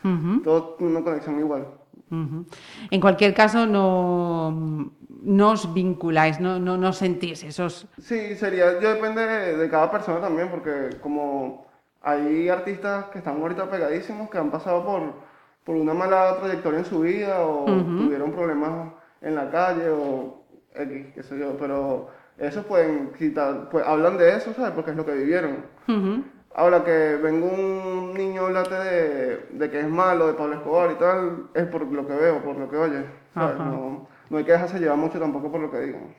ujú, 0.03 0.41
todo 0.43 0.75
tiene 0.77 0.91
una 0.95 1.03
conexión 1.03 1.39
igual. 1.39 1.63
ujú. 2.11 2.45
En 2.91 3.01
cualquier 3.01 3.33
caso, 3.33 3.65
no, 3.65 4.51
no 5.23 5.51
os 5.51 5.73
vinculáis, 5.73 6.39
no, 6.39 6.59
no, 6.59 6.77
no 6.77 6.93
sentís 6.93 7.43
esos... 7.43 7.87
Sí, 7.97 8.35
sería, 8.35 8.79
yo 8.79 8.89
depende 8.95 9.21
de, 9.25 9.57
de 9.57 9.69
cada 9.69 9.91
persona 9.91 10.19
también, 10.19 10.49
porque 10.49 10.97
como 11.01 11.65
hay 12.01 12.49
artistas 12.49 13.05
que 13.05 13.19
están 13.19 13.39
ahorita 13.41 13.69
pegadísimos, 13.69 14.29
que 14.29 14.37
han 14.37 14.51
pasado 14.51 14.83
por, 14.83 15.13
por 15.63 15.75
una 15.75 15.93
mala 15.93 16.37
trayectoria 16.39 16.79
en 16.79 16.85
su 16.85 17.01
vida, 17.01 17.45
o 17.45 17.93
tuvieron 17.97 18.31
problemas 18.31 18.93
en 19.23 19.35
la 19.35 19.49
calle, 19.49 19.89
o 19.89 20.43
X, 20.75 21.07
qué 21.15 21.23
sé 21.23 21.39
yo, 21.39 21.57
pero 21.57 22.09
esos 22.37 22.65
pueden 22.65 23.11
quitar, 23.17 23.69
pues 23.69 23.85
hablan 23.85 24.17
de 24.17 24.35
eso, 24.35 24.53
¿sabes? 24.53 24.71
Porque 24.71 24.91
es 24.91 24.97
lo 24.97 25.05
que 25.05 25.13
vivieron. 25.13 25.65
Ujú. 25.87 26.23
Ahora 26.55 26.83
que 26.83 27.15
venga 27.15 27.47
un 27.47 28.13
niño 28.13 28.49
late 28.49 28.75
de, 28.75 29.45
de 29.51 29.71
que 29.71 29.79
es 29.79 29.89
malo, 29.89 30.27
de 30.27 30.33
Pablo 30.33 30.55
Escobar 30.55 30.91
y 30.91 30.95
tal, 30.95 31.47
es 31.55 31.65
por 31.65 31.81
lo 31.81 32.05
que 32.05 32.13
veo, 32.13 32.43
por 32.43 32.57
lo 32.57 32.69
que 32.69 32.77
oye. 32.77 33.05
¿sabes? 33.33 33.57
No, 33.57 34.07
no 34.29 34.37
hay 34.37 34.43
que 34.43 34.51
dejarse 34.51 34.79
llevar 34.79 34.97
mucho 34.97 35.19
tampoco 35.19 35.51
por 35.51 35.61
lo 35.61 35.71
que 35.71 35.79
digan. 35.79 36.15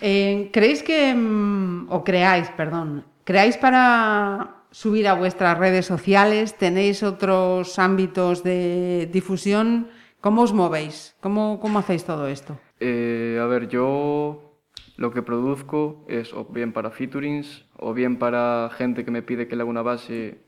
Eh, 0.00 0.48
¿Creéis 0.52 0.82
que, 0.82 1.14
mm, 1.14 1.88
o 1.90 2.02
creáis, 2.02 2.48
perdón, 2.50 3.04
creáis 3.24 3.58
para 3.58 4.62
subir 4.70 5.06
a 5.06 5.14
vuestras 5.14 5.58
redes 5.58 5.84
sociales? 5.84 6.56
¿Tenéis 6.56 7.02
otros 7.02 7.78
ámbitos 7.78 8.42
de 8.42 9.08
difusión? 9.12 9.88
¿Cómo 10.20 10.42
os 10.42 10.52
movéis? 10.52 11.16
¿Cómo, 11.20 11.58
cómo 11.60 11.78
hacéis 11.78 12.04
todo 12.04 12.26
esto? 12.26 12.58
Eh, 12.78 13.38
a 13.40 13.46
ver, 13.46 13.68
yo 13.68 14.52
lo 14.96 15.12
que 15.12 15.22
produzco 15.22 16.04
es 16.08 16.34
o 16.34 16.44
bien 16.44 16.72
para 16.72 16.90
featurings 16.90 17.64
o 17.78 17.94
bien 17.94 18.18
para 18.18 18.68
gente 18.76 19.04
que 19.04 19.10
me 19.10 19.22
pide 19.22 19.48
que 19.48 19.56
le 19.56 19.62
haga 19.62 19.70
una 19.70 19.82
base. 19.82 20.44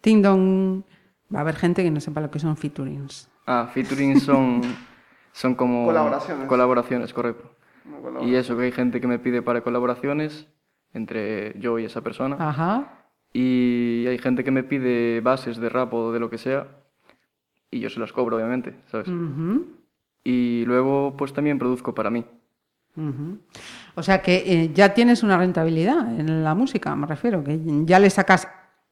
Ting 0.00 0.22
dong. 0.22 0.82
Va 1.34 1.40
a 1.40 1.42
haber 1.42 1.56
gente 1.56 1.82
que 1.82 1.90
no 1.90 2.00
sepa 2.00 2.20
lo 2.20 2.30
que 2.30 2.38
son 2.38 2.56
featurings. 2.56 3.28
Ah, 3.46 3.68
featurings 3.72 4.22
son, 4.22 4.62
son 5.32 5.56
como... 5.56 5.86
Colaboraciones. 5.86 6.46
Colaboraciones, 6.46 7.12
correcto. 7.12 7.50
Colaboración. 7.84 8.30
Y 8.30 8.36
eso, 8.36 8.56
que 8.56 8.64
hay 8.64 8.72
gente 8.72 9.00
que 9.00 9.08
me 9.08 9.18
pide 9.18 9.42
para 9.42 9.62
colaboraciones 9.62 10.46
entre 10.92 11.58
yo 11.58 11.78
y 11.80 11.84
esa 11.84 12.02
persona. 12.02 12.36
Ajá. 12.38 13.10
Y 13.32 14.06
hay 14.06 14.18
gente 14.18 14.44
que 14.44 14.52
me 14.52 14.62
pide 14.62 15.20
bases 15.20 15.58
de 15.58 15.68
rap 15.68 15.92
o 15.92 16.12
de 16.12 16.20
lo 16.20 16.30
que 16.30 16.38
sea. 16.38 16.68
Y 17.70 17.80
yo 17.80 17.90
se 17.90 18.00
las 18.00 18.12
cobro, 18.12 18.36
obviamente, 18.36 18.74
¿sabes? 18.90 19.08
Ujú, 19.08 19.66
Y 20.24 20.64
luego, 20.66 21.14
pues 21.16 21.32
también 21.32 21.58
produzco 21.58 21.94
para 21.94 22.10
mí. 22.10 22.24
ujú. 22.96 23.38
O 23.94 24.02
sea 24.02 24.22
que 24.22 24.36
eh, 24.46 24.70
ya 24.72 24.94
tienes 24.94 25.22
una 25.22 25.36
rentabilidad 25.36 26.18
en 26.18 26.44
la 26.44 26.54
música, 26.54 26.94
me 26.96 27.06
refiero, 27.06 27.42
que 27.44 27.58
ya 27.84 27.98
le 27.98 28.10
sacas 28.10 28.48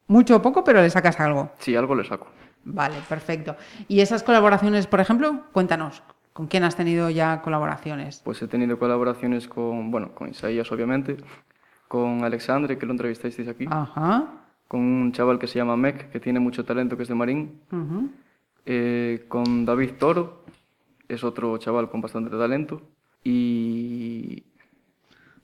mucho 0.09 0.37
o 0.37 0.43
poco, 0.43 0.63
pero 0.65 0.83
le 0.83 0.91
sacas 0.91 1.19
algo. 1.21 1.53
Sí, 1.59 1.75
algo 1.75 1.95
le 1.95 2.05
saco. 2.05 2.27
Vale, 2.65 2.97
perfecto. 3.09 3.57
Y 3.89 4.01
esas 4.01 4.23
colaboraciones, 4.23 4.87
por 4.87 5.01
ejemplo, 5.01 5.45
cuéntanos, 5.53 6.03
¿con 6.33 6.49
quién 6.49 6.65
has 6.65 6.77
tenido 6.77 7.09
ya 7.11 7.41
colaboraciones? 7.41 8.21
Pues 8.25 8.43
he 8.43 8.49
tenido 8.49 8.79
colaboraciones 8.79 9.47
con, 9.49 9.91
bueno, 9.91 10.13
con 10.15 10.29
Isaías, 10.29 10.71
obviamente, 10.73 11.17
con 11.89 12.25
Alexandre, 12.25 12.77
que 12.77 12.85
lo 12.87 12.93
entrevistasteis 12.93 13.49
aquí, 13.49 13.67
Ajá. 13.71 14.27
con 14.69 14.81
un 14.81 15.13
chaval 15.13 15.39
que 15.39 15.47
se 15.47 15.59
llama 15.59 15.77
Mec, 15.77 16.11
que 16.11 16.19
tiene 16.21 16.41
mucho 16.41 16.65
talento, 16.65 16.97
que 16.97 17.05
es 17.05 17.09
de 17.09 17.15
Marín, 17.15 17.61
ujú. 17.71 18.11
Eh, 18.67 19.25
con 19.29 19.65
David 19.65 19.93
Toro, 19.99 20.45
es 21.09 21.25
otro 21.25 21.57
chaval 21.59 21.89
con 21.89 22.01
bastante 22.01 22.31
talento, 22.37 22.83
y 23.25 24.45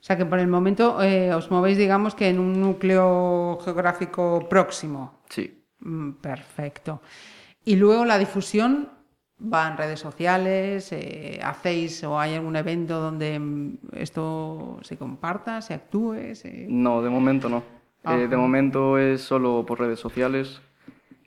O 0.00 0.04
sea 0.04 0.16
que 0.16 0.26
por 0.26 0.38
el 0.38 0.48
momento 0.48 1.02
eh, 1.02 1.32
os 1.32 1.50
movéis, 1.50 1.78
digamos, 1.78 2.14
que 2.14 2.28
en 2.28 2.38
un 2.38 2.60
núcleo 2.60 3.58
geográfico 3.64 4.46
próximo. 4.48 5.22
sí, 5.28 5.58
Mm, 5.84 6.12
Perfecto. 6.12 7.00
Y 7.64 7.76
luego 7.76 8.04
la 8.04 8.18
difusión 8.18 8.88
va 9.42 9.68
en 9.68 9.76
redes 9.76 10.00
sociales, 10.00 10.92
eh, 10.92 11.40
hacéis 11.42 12.02
o 12.04 12.18
hay 12.18 12.34
algún 12.34 12.56
evento 12.56 13.00
donde 13.00 13.38
mm, 13.38 13.78
esto 13.92 14.78
se 14.82 14.96
comparta, 14.96 15.60
se 15.62 15.74
actúe, 15.74 16.34
se... 16.34 16.66
no, 16.68 17.02
de 17.02 17.10
momento 17.10 17.48
no. 17.48 17.62
Eh, 18.04 18.26
de 18.26 18.36
momento 18.36 18.98
es 18.98 19.20
solo 19.22 19.64
por 19.64 19.78
redes 19.78 20.00
sociales, 20.00 20.60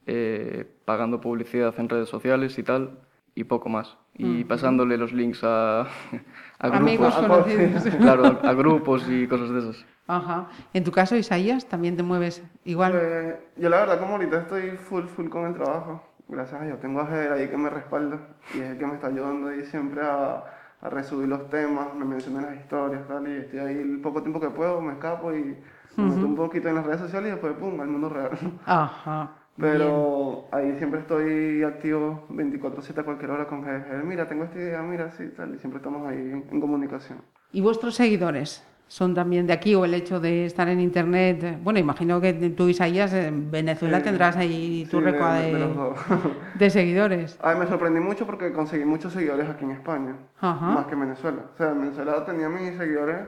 eh, 0.05 0.65
pagando 0.85 1.21
publicidad 1.21 1.73
en 1.77 1.89
redes 1.89 2.09
sociales 2.09 2.57
y 2.57 2.63
tal, 2.63 2.99
y 3.35 3.43
poco 3.43 3.69
más. 3.69 3.97
Y 4.17 4.45
pasándole 4.45 4.97
los 4.97 5.11
links 5.11 5.43
a, 5.43 5.81
a 6.59 6.67
amigos 6.67 7.13
grupos, 7.17 7.43
conocidos. 7.43 7.83
claro, 7.99 8.39
a 8.41 8.53
grupos 8.53 9.05
y 9.09 9.27
cosas 9.27 9.49
de 9.49 9.59
esas. 9.59 9.85
Ajá. 10.07 10.47
En 10.73 10.83
tu 10.83 10.91
caso, 10.91 11.15
Isaías, 11.17 11.65
también 11.65 11.97
te 11.97 12.03
mueves 12.03 12.41
igual. 12.63 12.93
Pues, 12.93 13.35
yo 13.57 13.69
la 13.69 13.77
verdad 13.77 13.99
como 13.99 14.13
ahorita 14.13 14.41
estoy 14.41 14.71
full 14.77 15.05
full 15.05 15.27
con 15.27 15.47
el 15.47 15.53
trabajo, 15.55 16.01
gracias 16.29 16.61
a 16.61 16.65
Dios, 16.65 16.79
tengo 16.79 17.01
a 17.01 17.07
Ger 17.07 17.33
ahí 17.33 17.49
que 17.49 17.57
me 17.57 17.69
respalda 17.69 18.19
y 18.53 18.59
es 18.59 18.71
el 18.71 18.77
que 18.77 18.85
me 18.85 18.93
está 18.93 19.07
ayudando 19.07 19.49
ahí 19.49 19.65
siempre 19.65 20.01
a, 20.01 20.43
a 20.81 20.89
resubir 20.89 21.27
los 21.27 21.49
temas, 21.49 21.93
me 21.95 22.05
menciona 22.05 22.41
las 22.41 22.55
historias 22.55 23.05
tal, 23.07 23.27
y 23.27 23.37
estoy 23.37 23.59
ahí 23.59 23.77
el 23.77 23.99
poco 23.99 24.21
tiempo 24.21 24.39
que 24.39 24.49
puedo, 24.49 24.79
me 24.79 24.93
escapo 24.93 25.33
y 25.33 25.57
me 25.97 26.03
meto 26.05 26.25
un 26.25 26.35
poquito 26.35 26.69
en 26.69 26.75
las 26.75 26.85
redes 26.85 27.01
sociales 27.01 27.29
y 27.29 27.31
después 27.31 27.53
pum, 27.53 27.79
al 27.81 27.87
mundo 27.87 28.09
real. 28.09 28.31
Ajá. 28.65 29.31
Pero 29.57 30.47
ahí 30.51 30.75
siempre 30.77 30.99
estoy 30.99 31.63
activo 31.63 32.25
24/7 32.29 32.99
a 32.99 33.03
cualquier 33.03 33.31
hora 33.31 33.47
con 33.47 33.63
Ger, 33.63 34.03
mira, 34.03 34.27
tengo 34.27 34.43
esta 34.43 34.57
idea, 34.57 34.81
mira, 34.81 35.11
sí, 35.11 35.29
tal, 35.35 35.55
y 35.55 35.59
siempre 35.59 35.77
estamos 35.77 36.05
ahí 36.07 36.17
en, 36.51 36.59
comunicación. 36.59 37.19
¿Y 37.53 37.61
vuestros 37.61 37.95
seguidores? 37.95 38.65
¿Son 38.87 39.15
también 39.15 39.47
de 39.47 39.53
aquí 39.53 39.73
o 39.73 39.83
el 39.85 39.93
hecho 39.95 40.19
de 40.19 40.45
estar 40.45 40.67
en 40.67 40.79
internet? 40.79 41.43
eh, 41.43 41.57
Bueno, 41.63 41.79
imagino 41.79 42.19
que 42.21 42.33
tú, 42.33 42.67
Isaías, 42.67 43.13
en 43.13 43.49
Venezuela 43.49 43.97
Sí. 43.99 44.03
tendrás 44.03 44.35
ahí 44.37 44.85
tu 44.91 44.99
Sí, 44.99 45.03
recua 45.05 45.33
de- 45.35 45.53
de 45.53 45.93
de, 46.59 46.69
seguidores. 46.69 47.39
Ay, 47.41 47.57
me 47.57 47.65
sorprendí 47.65 47.99
mucho 47.99 48.25
porque 48.27 48.51
conseguí 48.51 48.85
muchos 48.85 49.13
seguidores 49.13 49.49
aquí 49.49 49.63
en 49.63 49.71
España, 49.71 50.15
Ajá. 50.39 50.65
más 50.69 50.85
que 50.85 50.93
en 50.93 50.99
Venezuela. 50.99 51.43
O 51.53 51.57
sea, 51.57 51.71
en 51.71 51.79
Venezuela 51.81 52.25
tenía 52.25 52.49
mis 52.49 52.77
seguidores, 52.77 53.19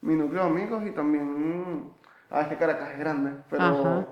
mi 0.00 0.14
núcleo 0.14 0.44
de 0.44 0.48
amigos 0.50 0.82
y 0.86 0.92
también, 0.92 1.90
ah, 2.30 2.42
es 2.42 2.46
que 2.48 2.56
Caracas 2.56 2.90
es 2.92 2.98
grande, 3.00 3.32
pero 3.50 3.62
Ajá. 3.64 4.06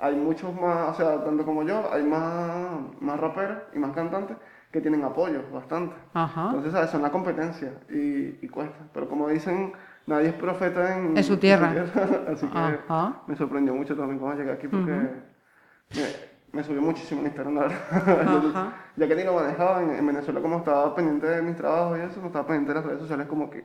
Hay 0.00 0.16
muchos 0.16 0.54
más, 0.54 0.90
o 0.90 0.94
sea, 0.94 1.22
tanto 1.24 1.44
como 1.44 1.62
yo, 1.62 1.92
hay 1.92 2.02
más, 2.02 2.80
más 3.00 3.20
raperos 3.20 3.58
y 3.74 3.78
más 3.78 3.92
cantantes 3.92 4.36
que 4.72 4.80
tienen 4.80 5.02
apoyo, 5.04 5.42
bastante. 5.52 5.94
Ajá. 6.14 6.46
Entonces, 6.46 6.72
¿sabes? 6.72 6.90
Son 6.90 7.02
la 7.02 7.10
competencia 7.10 7.72
y, 7.90 8.38
y 8.40 8.48
cuesta. 8.48 8.78
Pero 8.94 9.08
como 9.08 9.28
dicen, 9.28 9.72
nadie 10.06 10.28
es 10.28 10.34
profeta 10.34 10.96
en, 10.96 11.16
En 11.16 11.24
su 11.24 11.36
tierra. 11.36 11.72
Así 12.32 12.46
que 12.46 12.58
Ajá. 12.58 13.22
me 13.26 13.36
sorprendió 13.36 13.74
mucho 13.74 13.96
también 13.96 14.18
cuando 14.18 14.38
llegué 14.38 14.52
aquí 14.52 14.68
porque 14.68 14.92
me, 14.92 16.06
me 16.52 16.62
subió 16.62 16.80
muchísimo 16.82 17.20
en 17.20 17.26
Instagram, 17.26 17.54
la 17.56 17.60
verdad. 17.62 18.72
Ya 18.96 19.08
que 19.08 19.14
ni 19.16 19.24
lo 19.24 19.34
manejaba 19.34 19.82
en, 19.82 19.90
en 19.90 20.06
Venezuela, 20.06 20.40
como 20.40 20.58
estaba 20.58 20.94
pendiente 20.94 21.26
de 21.26 21.42
mis 21.42 21.56
trabajos 21.56 21.98
y 21.98 22.02
eso, 22.02 22.20
no 22.20 22.26
estaba 22.26 22.46
pendiente 22.46 22.72
de 22.72 22.78
las 22.80 22.84
redes 22.84 23.00
sociales 23.00 23.26
como 23.28 23.48
que... 23.50 23.64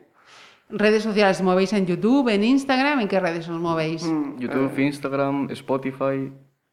¿Redes 0.70 1.04
sociales 1.04 1.38
os 1.40 1.44
movéis 1.46 1.74
en 1.74 1.86
YouTube, 1.86 2.30
en 2.30 2.44
Instagram? 2.44 3.00
¿En 3.02 3.08
qué 3.08 3.20
redes 3.20 3.48
os 3.50 3.60
movéis? 3.60 4.04
mm, 4.04 4.40
YouTube, 4.40 4.72
eh, 4.78 4.84
Instagram, 4.84 5.48
Spotify 5.52 6.32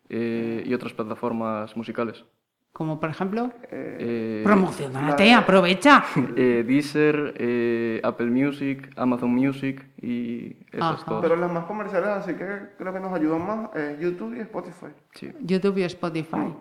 eh, 0.09 0.63
y 0.67 0.73
otras 0.75 0.93
plataformas 0.95 1.77
musicales. 1.77 2.25
Como 2.73 2.99
por 2.99 3.11
ejemplo, 3.11 3.51
Eh, 3.71 4.41
promocionate, 4.45 5.27
la- 5.27 5.39
aprovecha. 5.39 6.05
eh, 6.37 6.65
Deezer, 6.67 7.35
eh, 7.37 8.01
Apple 8.03 8.31
Music, 8.31 8.91
Amazon 8.97 9.31
Music 9.35 9.87
y 10.01 10.57
esas 10.73 10.95
Ajá. 11.01 11.05
todas. 11.05 11.23
pero 11.23 11.37
las 11.37 11.53
más 11.53 11.67
comerciales, 11.67 12.09
así 12.09 12.33
que 12.33 12.47
creo 12.79 12.93
que 12.95 13.01
nos 13.01 13.13
ayudan 13.13 13.47
más, 13.47 13.71
YouTube 14.01 14.35
y 14.37 14.41
Spotify. 14.41 14.87
Sí. 15.15 15.31
YouTube 15.41 15.77
y 15.79 15.83
Spotify. 15.83 16.55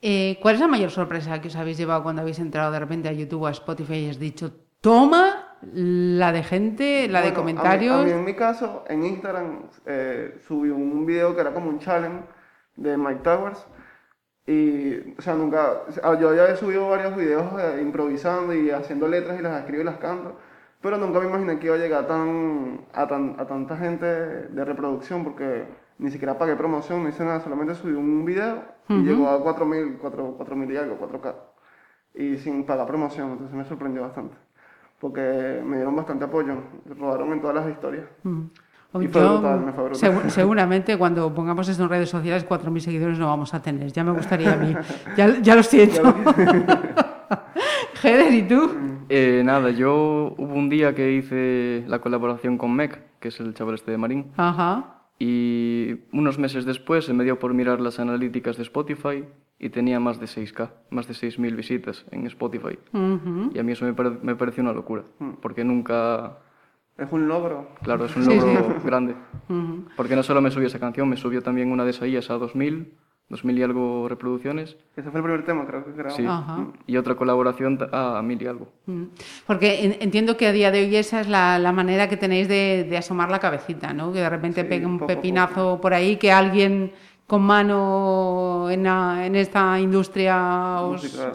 Eh, 0.00 0.38
¿Cuál 0.40 0.54
es 0.54 0.60
la 0.62 0.68
mayor 0.68 0.90
sorpresa 0.90 1.38
que 1.42 1.48
os 1.48 1.56
habéis 1.56 1.76
llevado 1.76 2.02
cuando 2.02 2.22
habéis 2.22 2.38
entrado 2.38 2.72
de 2.72 2.78
repente 2.78 3.08
a 3.10 3.12
YouTube 3.12 3.42
o 3.42 3.46
a 3.46 3.50
Spotify 3.50 3.94
y 4.06 4.08
has 4.08 4.18
dicho, 4.18 4.52
toma 4.80 5.35
la 5.62 6.32
de 6.32 6.42
gente, 6.42 7.08
la 7.08 7.20
de 7.22 7.30
Bueno, 7.32 7.40
a 7.40 7.44
mí- 7.44 7.54
comentarios? 7.54 7.96
A 7.96 8.02
mí, 8.04 8.10
en 8.10 8.24
mi 8.24 8.34
caso, 8.34 8.84
en 8.88 9.04
Instagram, 9.04 9.62
eh, 9.86 10.38
subí 10.46 10.70
un 10.70 11.04
video 11.06 11.34
que 11.34 11.40
era 11.40 11.52
como 11.52 11.68
un 11.70 11.78
challenge 11.78 12.22
de 12.76 12.96
Mike 12.96 13.20
Towers 13.22 13.66
Y, 14.48 15.14
o 15.18 15.22
sea, 15.22 15.34
nunca, 15.34 15.82
sea, 15.90 16.18
yo 16.20 16.32
ya 16.34 16.48
he 16.48 16.56
subido 16.56 16.88
varios 16.88 17.16
videos 17.16 17.46
eh, 17.60 17.80
improvisando 17.82 18.54
y 18.54 18.70
haciendo 18.70 19.08
letras 19.08 19.38
y 19.40 19.42
las 19.42 19.58
escribo 19.60 19.82
y 19.82 19.84
las 19.84 19.96
canto, 19.98 20.36
pero 20.80 20.98
nunca 20.98 21.18
me 21.18 21.26
imaginé 21.26 21.58
que 21.58 21.66
iba 21.66 21.74
a 21.74 21.78
llegar 21.78 22.06
tan, 22.06 22.82
a, 22.92 23.08
tan, 23.08 23.34
a 23.40 23.46
tanta 23.46 23.76
gente 23.76 24.06
de 24.06 24.64
reproducción 24.64 25.24
porque 25.24 25.64
ni 25.98 26.10
siquiera 26.12 26.38
pagué 26.38 26.54
promoción, 26.54 27.02
no 27.02 27.08
hice 27.08 27.24
nada, 27.24 27.40
solamente 27.40 27.74
subí 27.74 27.94
un 27.94 28.24
video 28.24 28.62
y 28.88 29.02
llegó 29.02 29.28
a 29.30 29.42
4.000, 29.42 29.98
4.000 29.98 30.72
y 30.72 30.76
algo, 30.76 30.96
4K, 30.96 31.34
y 32.14 32.36
sin 32.36 32.64
pagar 32.66 32.86
promoción, 32.86 33.32
entonces 33.32 33.56
me 33.56 33.64
sorprendió 33.64 34.02
bastante, 34.02 34.36
porque 35.00 35.60
me 35.64 35.76
dieron 35.76 35.94
bastante 35.96 36.24
apoyo, 36.24 36.54
rodaron 36.98 37.32
en 37.32 37.40
todas 37.40 37.56
las 37.56 37.68
historias. 37.70 38.04
Y 38.98 39.08
fue 39.08 39.20
Yo, 39.20 39.32
brutal, 39.40 39.60
me 39.60 39.72
fue 39.72 39.84
brutal. 39.90 40.12
segu- 40.12 40.28
seguramente 40.30 40.96
cuando 40.96 41.32
pongamos 41.34 41.68
esto 41.68 41.82
en 41.82 41.88
redes 41.90 42.08
sociales, 42.08 42.46
4.000 42.48 42.78
seguidores 42.80 43.18
no 43.18 43.26
vamos 43.26 43.52
a 43.52 43.60
tener. 43.60 43.92
Ya 43.92 44.02
me 44.04 44.12
gustaría 44.12 44.52
a 44.54 44.56
mí. 44.56 44.74
Ya, 45.16 45.38
ya 45.40 45.54
lo 45.54 45.62
siento. 45.62 46.02
Heder, 48.02 48.32
¿y 48.34 48.42
tú? 48.48 48.70
Eh, 49.08 49.42
nada, 49.44 49.70
yo 49.70 50.34
hubo 50.36 50.54
un 50.54 50.68
día 50.68 50.94
que 50.94 51.12
hice 51.12 51.84
la 51.86 51.98
colaboración 52.00 52.58
con 52.58 52.74
Mec, 52.74 53.00
que 53.20 53.28
es 53.28 53.38
el 53.40 53.54
chaval 53.54 53.74
este 53.76 53.90
de 53.92 53.98
Marín, 53.98 54.32
Ajá. 54.36 54.95
Y 55.18 55.96
unos 56.12 56.38
meses 56.38 56.64
después 56.64 57.04
se 57.04 57.12
me 57.14 57.24
dio 57.24 57.38
por 57.38 57.54
mirar 57.54 57.80
las 57.80 57.98
analíticas 57.98 58.56
de 58.56 58.62
Spotify 58.64 59.24
y 59.58 59.70
tenía 59.70 59.98
más 60.00 60.20
de 60.20 60.26
6K, 60.26 60.70
más 60.90 61.08
de 61.08 61.14
6.000 61.14 61.56
visitas 61.56 62.04
en 62.10 62.26
Spotify. 62.26 62.78
Y 63.54 63.58
a 63.58 63.62
mí 63.62 63.72
eso 63.72 63.84
me, 63.86 63.94
pare- 63.94 64.18
me 64.22 64.34
pareció 64.36 64.62
una 64.62 64.72
locura, 64.72 65.04
porque 65.40 65.64
nunca... 65.64 66.38
Es 66.98 67.08
un 67.12 67.28
logro. 67.28 67.68
Claro, 67.82 68.06
es 68.06 68.16
un 68.16 68.24
logro 68.26 68.74
sí. 68.80 68.86
grande. 68.86 69.14
Porque 69.96 70.16
no 70.16 70.22
solo 70.22 70.40
me 70.40 70.50
subió 70.50 70.66
esa 70.66 70.78
canción, 70.80 71.08
me 71.08 71.16
subió 71.16 71.42
también 71.42 71.70
una 71.70 71.84
de 71.84 71.90
esas 71.90 72.30
a 72.30 72.34
2000, 72.38 72.92
2000 73.28 73.58
y 73.58 73.62
algo 73.64 74.08
reproducciones, 74.08 74.76
Ese 74.96 75.10
fue 75.10 75.18
el 75.18 75.24
primer 75.24 75.44
tema, 75.44 75.66
creo 75.66 75.84
que 75.84 75.90
grabamos. 75.92 76.16
Sí. 76.16 76.24
Ajá. 76.26 76.66
y 76.86 76.96
otra 76.96 77.16
colaboración 77.16 77.76
a 77.92 78.22
1000 78.22 78.42
y 78.42 78.46
algo. 78.46 78.68
Mm. 78.86 79.02
Porque 79.46 79.84
en- 79.84 79.96
entiendo 80.00 80.36
que 80.36 80.46
a 80.46 80.52
día 80.52 80.70
de 80.70 80.84
hoy 80.84 80.94
esa 80.96 81.20
es 81.20 81.28
la, 81.28 81.58
la 81.58 81.72
manera 81.72 82.08
que 82.08 82.16
tenéis 82.16 82.46
de, 82.48 82.86
de 82.88 82.96
asomar 82.96 83.30
la 83.30 83.40
cabecita, 83.40 83.92
¿no? 83.92 84.12
Que 84.12 84.20
de 84.20 84.30
repente 84.30 84.62
Sí, 84.62 84.68
pegue 84.68 84.86
un 84.86 84.98
poco 85.00 85.10
a 85.12 85.14
pepinazo 85.16 85.80
por 85.80 85.92
ahí, 85.92 86.16
que 86.16 86.30
alguien 86.30 86.92
con 87.26 87.42
mano 87.42 88.68
en, 88.70 88.84
la- 88.84 89.26
en 89.26 89.34
esta 89.34 89.78
industria 89.80 90.80
os, 90.82 91.02
yo- 91.12 91.32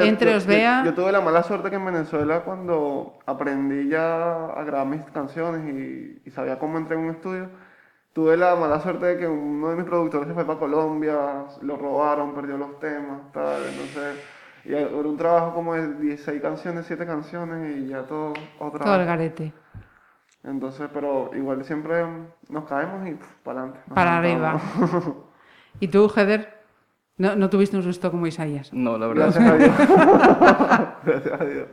entre, 0.00 0.32
yo- 0.32 0.36
os 0.38 0.42
yo- 0.44 0.48
vea. 0.48 0.82
Yo, 0.84 0.94
tuve 0.94 1.12
la 1.12 1.20
mala 1.20 1.42
suerte 1.44 1.70
que 1.70 1.76
en 1.76 1.84
Venezuela 1.84 2.40
cuando 2.40 3.14
aprendí 3.26 3.88
ya 3.88 4.46
a 4.46 4.64
grabar 4.64 4.86
mis 4.88 5.02
canciones 5.12 5.62
y, 5.72 6.28
y 6.28 6.30
sabía 6.32 6.58
cómo 6.58 6.78
entrar 6.78 6.98
en 6.98 7.04
un 7.06 7.10
estudio, 7.12 7.48
tuve 8.12 8.36
la 8.36 8.56
mala 8.56 8.80
suerte 8.80 9.06
de 9.06 9.18
que 9.18 9.26
uno 9.26 9.70
de 9.70 9.76
mis 9.76 9.84
productores 9.84 10.28
se 10.28 10.34
fue 10.34 10.44
para 10.44 10.58
Colombia, 10.58 11.46
lo 11.62 11.76
robaron, 11.76 12.34
perdió 12.34 12.56
los 12.56 12.78
temas, 12.78 13.32
tal, 13.32 13.62
entonces... 13.64 14.18
Y 14.64 14.74
era 14.74 14.88
un 14.88 15.16
trabajo 15.16 15.54
como 15.54 15.74
de 15.74 15.94
16 15.94 16.42
canciones, 16.42 16.84
7 16.86 17.06
canciones 17.06 17.76
y 17.76 17.86
ya 17.88 18.02
todo 18.02 18.34
otra 18.58 18.84
todo 18.84 18.96
el 18.96 19.06
garete. 19.06 19.52
Entonces, 20.44 20.88
pero 20.92 21.30
igual 21.34 21.64
siempre 21.64 22.04
nos 22.48 22.64
caemos 22.64 23.08
y 23.08 23.16
para 23.42 23.60
adelante. 23.60 23.80
Para 23.94 24.18
arriba. 24.18 24.60
¿Y 25.80 25.88
tú, 25.88 26.12
Heder? 26.14 26.58
No, 27.16 27.34
no 27.34 27.50
tuviste 27.50 27.76
un 27.76 27.82
susto 27.82 28.10
como 28.10 28.26
Isaías. 28.26 28.72
No, 28.72 28.96
la 28.98 29.08
verdad. 29.08 29.32
Gracias 29.34 29.50
a 29.50 29.56
Dios. 29.56 29.76
Gracias 31.04 31.40
a 31.40 31.44
Dios. 31.44 31.68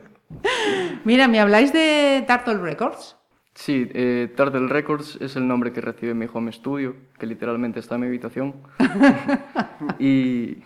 Mira, 1.04 1.28
¿me 1.28 1.40
habláis 1.40 1.72
de 1.72 2.24
Turtle 2.26 2.58
Records? 2.58 3.16
Sí, 3.56 3.88
eh, 3.94 4.30
Turtle 4.36 4.68
Records 4.68 5.16
es 5.18 5.34
el 5.34 5.48
nombre 5.48 5.72
que 5.72 5.80
recibe 5.80 6.12
mi 6.12 6.26
home 6.30 6.52
studio, 6.52 6.94
que 7.18 7.26
literalmente 7.26 7.80
está 7.80 7.94
en 7.94 8.02
mi 8.02 8.06
habitación. 8.06 8.54
y, 9.98 10.58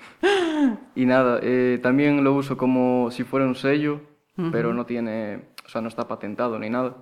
y 0.96 1.06
nada, 1.06 1.38
eh, 1.40 1.78
también 1.80 2.24
lo 2.24 2.34
uso 2.34 2.56
como 2.56 3.12
si 3.12 3.22
fuera 3.22 3.46
un 3.46 3.54
sello, 3.54 4.00
pero 4.50 4.74
no 4.74 4.86
tiene, 4.86 5.42
o 5.64 5.68
sea, 5.68 5.82
no 5.82 5.88
está 5.88 6.08
patentado 6.08 6.58
ni 6.58 6.68
nada. 6.68 6.96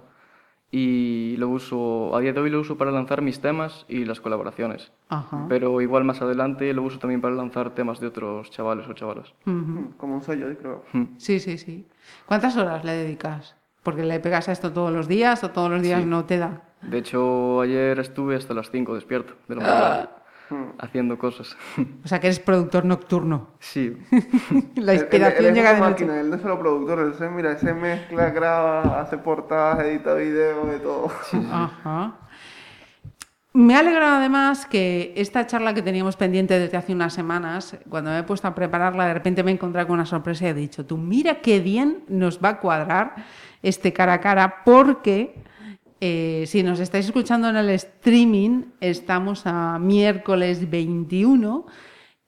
Y 0.71 1.37
lo 1.39 1.49
uso, 1.49 2.15
a 2.15 2.21
día 2.21 2.35
de 2.35 2.41
hoy 2.41 2.51
lo 2.51 2.61
uso 2.61 2.77
para 2.77 2.91
lanzar 2.91 3.23
mis 3.23 3.41
temas 3.41 3.87
y 3.89 4.05
las 4.05 4.21
colaboraciones. 4.21 4.93
Ajá. 5.09 5.47
Pero 5.49 5.81
igual 5.81 6.05
más 6.05 6.21
adelante 6.21 6.75
lo 6.75 6.83
uso 6.83 6.99
también 6.99 7.23
para 7.23 7.35
lanzar 7.35 7.75
temas 7.75 7.99
de 8.01 8.09
otros 8.09 8.51
chavales 8.51 8.87
o 8.89 8.93
chavalas. 8.93 9.33
Ujú. 9.47 9.95
Como 9.97 10.17
un 10.17 10.23
sello, 10.23 10.55
creo. 10.59 10.85
Sí, 11.17 11.41
sí, 11.41 11.57
sí. 11.57 11.87
¿Cuántas 12.27 12.59
horas 12.59 12.85
le 12.85 12.93
dedicas? 12.93 13.57
Porque 13.83 14.03
le 14.03 14.21
pegas 14.21 14.49
a 14.49 14.53
esto 14.53 14.73
todos 14.73 14.93
los 14.93 15.09
días 15.09 15.43
o 15.45 15.51
todos 15.51 15.71
los 15.71 15.83
días 15.83 16.05
no 16.05 16.25
te 16.25 16.39
da. 16.39 16.63
De 16.83 16.99
hecho, 16.99 17.61
ayer 17.61 17.99
estuve 17.99 18.37
hasta 18.37 18.55
las 18.55 18.71
5 18.71 18.95
despierto 18.95 19.35
de 19.49 19.57
la 19.57 19.61
mañana 19.63 20.09
haciendo 20.79 21.19
cosas. 21.19 21.57
O 22.05 22.09
sea, 22.09 22.21
que 22.21 22.29
eres 22.29 22.41
productor 22.41 22.85
nocturno. 22.85 23.49
sí, 23.59 23.97
La 24.77 24.95
inspiración 24.95 25.55
llega 25.55 25.75
de 25.75 25.81
noche. 25.81 25.91
máquina, 25.91 26.21
él 26.21 26.31
no 26.31 26.37
es 26.37 26.43
solo 26.43 26.59
productor, 26.59 27.01
él 27.01 27.15
se, 27.15 27.29
mira, 27.29 27.59
se 27.59 27.75
mezcla, 27.75 28.31
graba, 28.31 29.01
hace 29.01 29.19
portadas, 29.19 29.85
edita 29.85 30.15
videos, 30.15 30.67
de 30.69 30.79
todo. 30.81 31.11
Ajá. 31.53 32.15
Me 33.55 33.75
ha 33.75 33.81
alegrado 33.81 34.17
además 34.17 34.67
que 34.67 35.13
esta 35.17 35.47
charla 35.47 35.75
que 35.75 35.83
teníamos 35.83 36.17
pendiente 36.17 36.59
desde 36.59 36.77
hace 36.77 36.93
unas 36.93 37.13
semanas, 37.13 37.77
cuando 37.89 38.11
me 38.11 38.19
he 38.19 38.23
puesto 38.23 38.47
a 38.47 38.55
prepararla, 38.55 39.07
de 39.07 39.15
repente 39.15 39.43
me 39.43 39.51
he 39.51 39.55
encontrado 39.55 39.89
con 39.89 39.95
una 39.95 40.07
sorpresa 40.07 40.45
y 40.45 40.49
he 40.49 40.55
dicho, 40.55 40.87
tú 40.87 40.97
mira 40.97 41.41
qué 41.41 41.59
bien 41.59 42.05
nos 42.09 42.43
va 42.43 42.51
a 42.51 42.61
cuadrar 42.61 43.17
este 43.63 43.93
cara 43.93 44.15
a 44.15 44.21
cara, 44.21 44.65
porque 44.65 45.35
eh, 46.01 46.45
si 46.47 46.63
nos 46.63 46.79
estáis 46.79 47.07
escuchando 47.07 47.49
en 47.49 47.57
el 47.57 47.71
streaming, 47.71 48.67
estamos 48.81 49.43
a 49.47 49.79
miércoles 49.79 50.71
21 50.71 51.67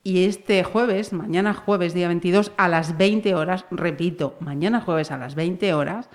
y 0.03 0.25
este 0.25 0.64
jueves, 0.64 1.12
mañana 1.12 1.55
jueves 1.55 1.95
día 1.95 2.09
22 2.09 2.53
a 2.57 2.69
las 2.69 2.97
20 2.97 3.35
horas, 3.35 3.66
repito, 3.71 4.37
mañana 4.40 4.81
jueves 4.81 5.11
a 5.11 5.19
las 5.19 5.35
20 5.35 5.75
horas, 5.75 6.09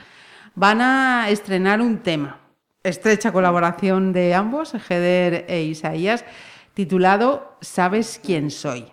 van 0.55 0.81
a 0.81 1.29
estrenar 1.29 1.81
un 1.81 1.99
tema. 1.99 2.39
Estrecha 2.83 3.31
colaboración 3.31 4.11
de 4.11 4.33
ambos, 4.33 4.73
Heder 4.73 5.45
e 5.47 5.63
Isaías, 5.63 6.25
titulado 6.73 7.57
¿Sabes 7.61 8.19
quién 8.23 8.51
soy? 8.51 8.85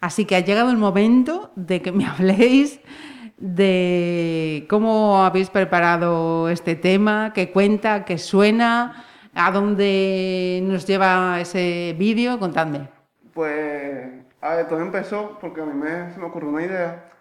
Así 0.00 0.24
que 0.24 0.36
ha 0.36 0.40
llegado 0.40 0.70
el 0.70 0.76
momento 0.76 1.50
de 1.56 1.82
que 1.82 1.92
me 1.92 2.06
habléis 2.06 2.80
de 3.38 4.66
cómo 4.68 5.22
habéis 5.22 5.50
preparado 5.50 6.48
este 6.48 6.74
tema, 6.74 7.32
qué 7.34 7.50
cuenta, 7.50 8.04
qué 8.04 8.18
suena, 8.18 9.04
a 9.34 9.50
dónde 9.52 10.60
nos 10.64 10.86
lleva 10.86 11.40
ese 11.40 11.94
vídeo. 11.98 12.38
Contadme. 12.38 12.88
Pues, 13.32 14.08
a 14.40 14.56
ver, 14.56 14.68
todo 14.68 14.80
empezó 14.80 15.38
porque 15.40 15.60
a 15.60 15.64
mí 15.64 15.72
me, 15.74 16.12
se 16.12 16.18
me 16.18 16.26
ocurrió 16.26 16.48
una 16.48 16.64
idea 16.64 17.12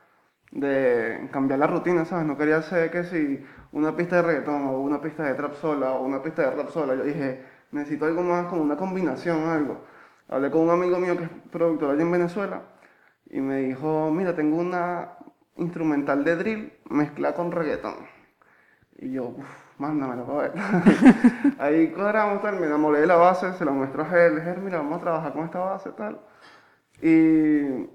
de 0.52 1.28
cambiar 1.32 1.60
la 1.60 1.68
rutina, 1.68 2.06
¿sabes? 2.06 2.26
No 2.26 2.38
quería 2.38 2.58
hacer 2.58 2.90
que 2.90 3.04
si 3.04 3.44
una 3.72 3.96
pista 3.96 4.18
de 4.18 4.22
reggaetón 4.24 4.68
o 4.68 4.80
una 4.80 5.02
pista 5.02 5.24
de 5.24 5.36
trap 5.36 5.54
sola 5.56 5.92
o 5.92 6.04
una 6.04 6.22
pista 6.24 6.44
de 6.44 6.52
rap 6.52 6.70
sola. 6.70 6.96
Yo 6.96 7.04
dije, 7.04 7.44
necesito 7.72 8.06
algo 8.06 8.24
más, 8.24 8.48
como 8.48 8.64
una 8.64 8.78
combinación, 8.78 9.48
algo. 9.50 9.82
Hablé 10.30 10.50
con 10.50 10.62
un 10.62 10.72
amigo 10.72 10.98
mío 11.00 11.16
que 11.18 11.26
es 11.26 11.30
productor 11.52 11.92
allá 11.92 12.02
en 12.02 12.12
Venezuela 12.12 12.62
y 13.30 13.40
me 13.40 13.58
dijo, 13.58 14.12
mira, 14.12 14.36
tengo 14.36 14.58
una 14.58 15.18
instrumental 15.58 16.24
de 16.24 16.36
drill 16.36 16.74
mezclada 16.90 17.34
con 17.36 17.52
reggaetón. 17.52 17.96
Y 19.00 19.12
yo, 19.12 19.26
uff, 19.26 19.46
mándamelo 19.78 20.40
a 20.40 20.42
ver. 20.44 20.54
Ahí 21.60 21.92
cuadramos 21.92 22.42
tal, 22.42 22.60
me 22.60 22.66
enamoré 22.66 23.02
de 23.02 23.08
la 23.08 23.16
base, 23.16 23.54
se 23.54 23.66
la 23.66 23.72
muestro 23.72 24.04
a 24.04 24.26
él, 24.26 24.36
dije, 24.38 24.56
mira, 24.64 24.78
vamos 24.78 24.98
a 25.00 25.02
trabajar 25.02 25.34
con 25.34 25.46
esta 25.46 25.60
base 25.60 25.92
tal. 25.92 26.20
Y 27.02 27.86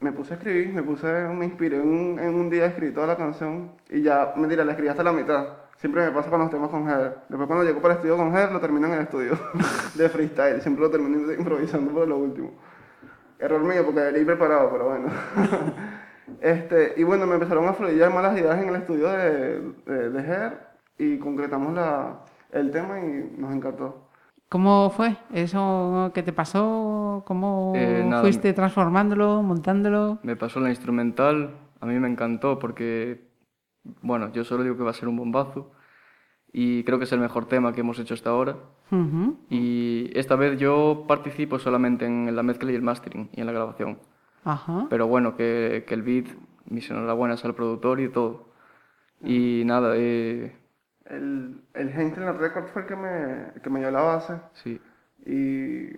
me 0.00 0.12
puse 0.12 0.34
a 0.34 0.36
escribir, 0.36 0.72
me 0.72 0.82
puse, 0.82 1.06
me 1.28 1.44
inspiré 1.44 1.76
en, 1.76 1.88
un- 1.88 2.18
en 2.18 2.34
un 2.34 2.50
día, 2.50 2.66
escribí 2.66 2.92
toda 2.92 3.06
la 3.06 3.16
canción 3.16 3.72
y 3.88 4.02
ya, 4.02 4.32
mentira, 4.36 4.64
la 4.64 4.72
escribí 4.72 4.88
hasta 4.88 5.02
la 5.04 5.12
mitad. 5.12 5.46
Siempre 5.76 6.04
me 6.04 6.10
pasa 6.10 6.28
con 6.28 6.40
los 6.40 6.50
temas 6.50 6.70
con 6.70 6.88
Heather. 6.88 7.18
Después 7.28 7.46
cuando 7.46 7.64
llego 7.64 7.80
para 7.80 7.94
el 7.94 7.98
estudio 7.98 8.16
con 8.16 8.32
Heather, 8.34 8.50
lo 8.50 8.58
termino 8.60 8.88
en 8.88 8.94
el 8.94 9.00
estudio 9.02 9.38
de 9.94 10.08
freestyle. 10.08 10.60
Siempre 10.60 10.82
lo 10.82 10.90
termino 10.90 11.32
improvisando 11.32 11.92
por 11.92 12.08
lo 12.08 12.16
último. 12.18 12.50
Error 13.38 13.60
mío 13.62 13.84
porque 13.84 14.00
debería 14.00 14.20
ir 14.22 14.26
preparado, 14.26 14.70
pero 14.72 14.86
bueno. 14.88 15.06
este, 16.40 16.94
y 16.96 17.04
bueno, 17.04 17.26
me 17.26 17.34
empezaron 17.34 17.66
a 17.68 17.72
fluir 17.72 18.08
malas 18.10 18.38
ideas 18.38 18.60
en 18.62 18.68
el 18.68 18.76
estudio 18.76 19.08
de, 19.08 19.60
de, 19.86 20.10
de 20.10 20.20
Heather 20.22 20.58
y 20.98 21.18
concretamos 21.18 21.74
la, 21.74 22.20
el 22.52 22.70
tema 22.70 22.98
y 23.00 23.34
nos 23.38 23.54
encantó. 23.54 24.08
¿Cómo 24.48 24.90
fue 24.90 25.16
eso 25.32 26.10
que 26.14 26.22
te 26.22 26.32
pasó? 26.32 27.22
¿Cómo 27.26 27.74
Eh, 27.76 28.02
nada, 28.06 28.22
fuiste 28.22 28.52
transformándolo, 28.54 29.42
montándolo? 29.42 30.18
me 30.22 30.36
pasó 30.36 30.58
la 30.60 30.70
instrumental, 30.70 31.54
a 31.80 31.86
mí 31.86 31.98
me 31.98 32.08
encantó 32.08 32.58
porque, 32.58 33.28
bueno, 34.00 34.32
yo 34.32 34.44
solo 34.44 34.62
digo 34.62 34.76
que 34.76 34.82
va 34.84 34.90
a 34.90 34.94
ser 34.94 35.08
un 35.08 35.16
bombazo 35.16 35.70
y 36.50 36.82
creo 36.84 36.98
que 36.98 37.04
es 37.04 37.12
el 37.12 37.20
mejor 37.20 37.44
tema 37.44 37.72
que 37.74 37.82
hemos 37.82 37.98
hecho 37.98 38.14
hasta 38.14 38.30
ahora. 38.30 38.56
Ujú. 38.90 39.36
Y 39.50 40.10
esta 40.18 40.34
vez 40.34 40.58
yo 40.58 41.04
participo 41.06 41.58
solamente 41.58 42.06
en 42.06 42.34
la 42.34 42.42
mezcla 42.42 42.72
y 42.72 42.74
el 42.74 42.80
mastering 42.82 43.28
y 43.34 43.40
en 43.40 43.46
la 43.46 43.52
grabación. 43.52 43.98
Ajá. 44.44 44.86
Pero 44.90 45.06
bueno, 45.06 45.36
que, 45.36 45.84
que 45.86 45.94
el 45.94 46.02
beat, 46.02 46.26
mis 46.66 46.88
enhorabuenas 46.90 47.44
al 47.44 47.54
productor 47.54 48.00
y 48.00 48.08
todo. 48.08 48.48
Y 49.22 49.62
nada, 49.64 49.94
eh, 49.96 50.56
El, 51.06 51.62
el 51.74 51.92
Record 52.38 52.66
fue 52.68 52.82
el 52.82 52.88
que 52.88 52.96
me, 52.96 53.48
el 53.54 53.60
que 53.62 53.70
me 53.70 53.80
dio 53.80 53.90
la 53.90 54.02
base. 54.02 54.34
sí, 54.52 54.80
Y 55.26 55.90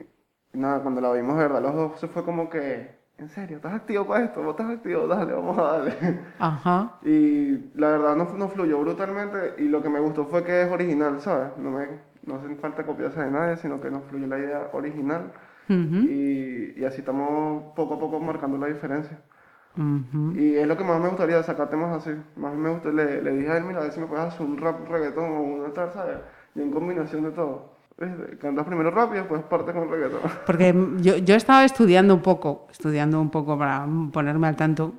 nada, 0.53 0.83
cuando 0.83 1.01
la 1.01 1.13
vimos, 1.13 1.37
de 1.37 1.43
verdad, 1.43 1.63
los 1.63 1.75
dos 1.75 2.01
se 2.01 2.09
fue 2.09 2.25
como 2.25 2.49
que 2.49 2.99
¿en 3.19 3.29
serio? 3.29 3.57
¿Estás 3.59 3.75
activo 3.75 4.07
para 4.07 4.25
esto? 4.25 4.43
¿Vos 4.43 4.53
estás 4.59 4.71
activo? 4.71 5.07
Dale, 5.07 5.33
vamos 5.33 5.59
a 5.59 5.63
darle. 5.63 6.21
Ajá. 6.39 6.99
Y 7.03 7.59
la 7.79 7.91
verdad 7.91 8.17
no, 8.17 8.25
no 8.37 8.49
fluyó 8.49 8.81
brutalmente 8.81 9.55
y 9.59 9.65
lo 9.69 9.83
que 9.83 9.91
me 9.91 10.01
gustó 10.01 10.27
fue 10.27 10.45
que 10.45 10.63
es 10.63 10.71
original, 10.71 11.21
¿sabes? 11.21 11.57
No 11.59 11.71
me 11.71 11.89
no 12.25 12.35
hace 12.37 12.55
falta 12.57 12.85
copiarse 12.85 13.21
de 13.21 13.31
nadie, 13.31 13.57
sino 13.57 13.81
que 13.81 13.91
nos 13.91 14.05
fluye 14.05 14.27
la 14.27 14.39
idea 14.39 14.69
original 14.73 15.33
Ujú, 15.71 16.09
y, 16.09 16.75
y 16.77 16.85
así 16.85 16.99
estamos 17.01 17.73
poco 17.77 17.95
a 17.95 17.99
poco 18.01 18.19
marcando 18.21 18.59
la 18.59 18.67
diferencia. 18.67 19.21
ujú. 19.77 20.33
Y 20.37 20.57
es 20.57 20.67
lo 20.67 20.77
que 20.77 20.85
más 20.85 21.01
me 21.01 21.09
gustaría, 21.09 21.43
sacar 21.43 21.71
temas 21.71 21.97
así. 21.97 22.11
Más 22.37 22.55
me 22.55 22.71
gusta, 22.71 22.89
le, 22.91 23.23
le 23.23 23.31
dije 23.33 23.51
a 23.51 23.57
él, 23.59 23.65
mira, 23.65 23.81
a 23.81 23.83
ver 23.85 23.93
si 23.93 24.01
me 24.01 24.07
puedes 24.07 24.27
hacer 24.27 24.43
un 24.45 24.59
rap 24.59 24.89
reggaetón 24.89 25.25
o 25.31 25.41
una 25.43 25.73
tal, 25.73 25.93
¿sabes? 25.93 26.19
Y 26.55 26.61
en 26.63 26.71
combinación 26.73 27.23
de 27.25 27.31
todo. 27.31 27.79
¿Viste? 27.99 28.39
Cantas 28.39 28.67
primero 28.67 28.91
rap 28.91 29.13
y 29.13 29.19
después 29.19 29.43
parte 29.43 29.73
con 29.73 29.89
reggaetón. 29.91 30.21
Porque 30.47 30.75
yo, 31.01 31.19
yo 31.19 31.35
estaba 31.37 31.65
estudiando 31.65 32.15
un 32.15 32.23
poco, 32.23 32.67
estudiando 32.71 33.21
un 33.21 33.31
poco 33.31 33.59
para 33.59 33.87
ponerme 34.13 34.49
al 34.49 34.57
tanto, 34.57 34.95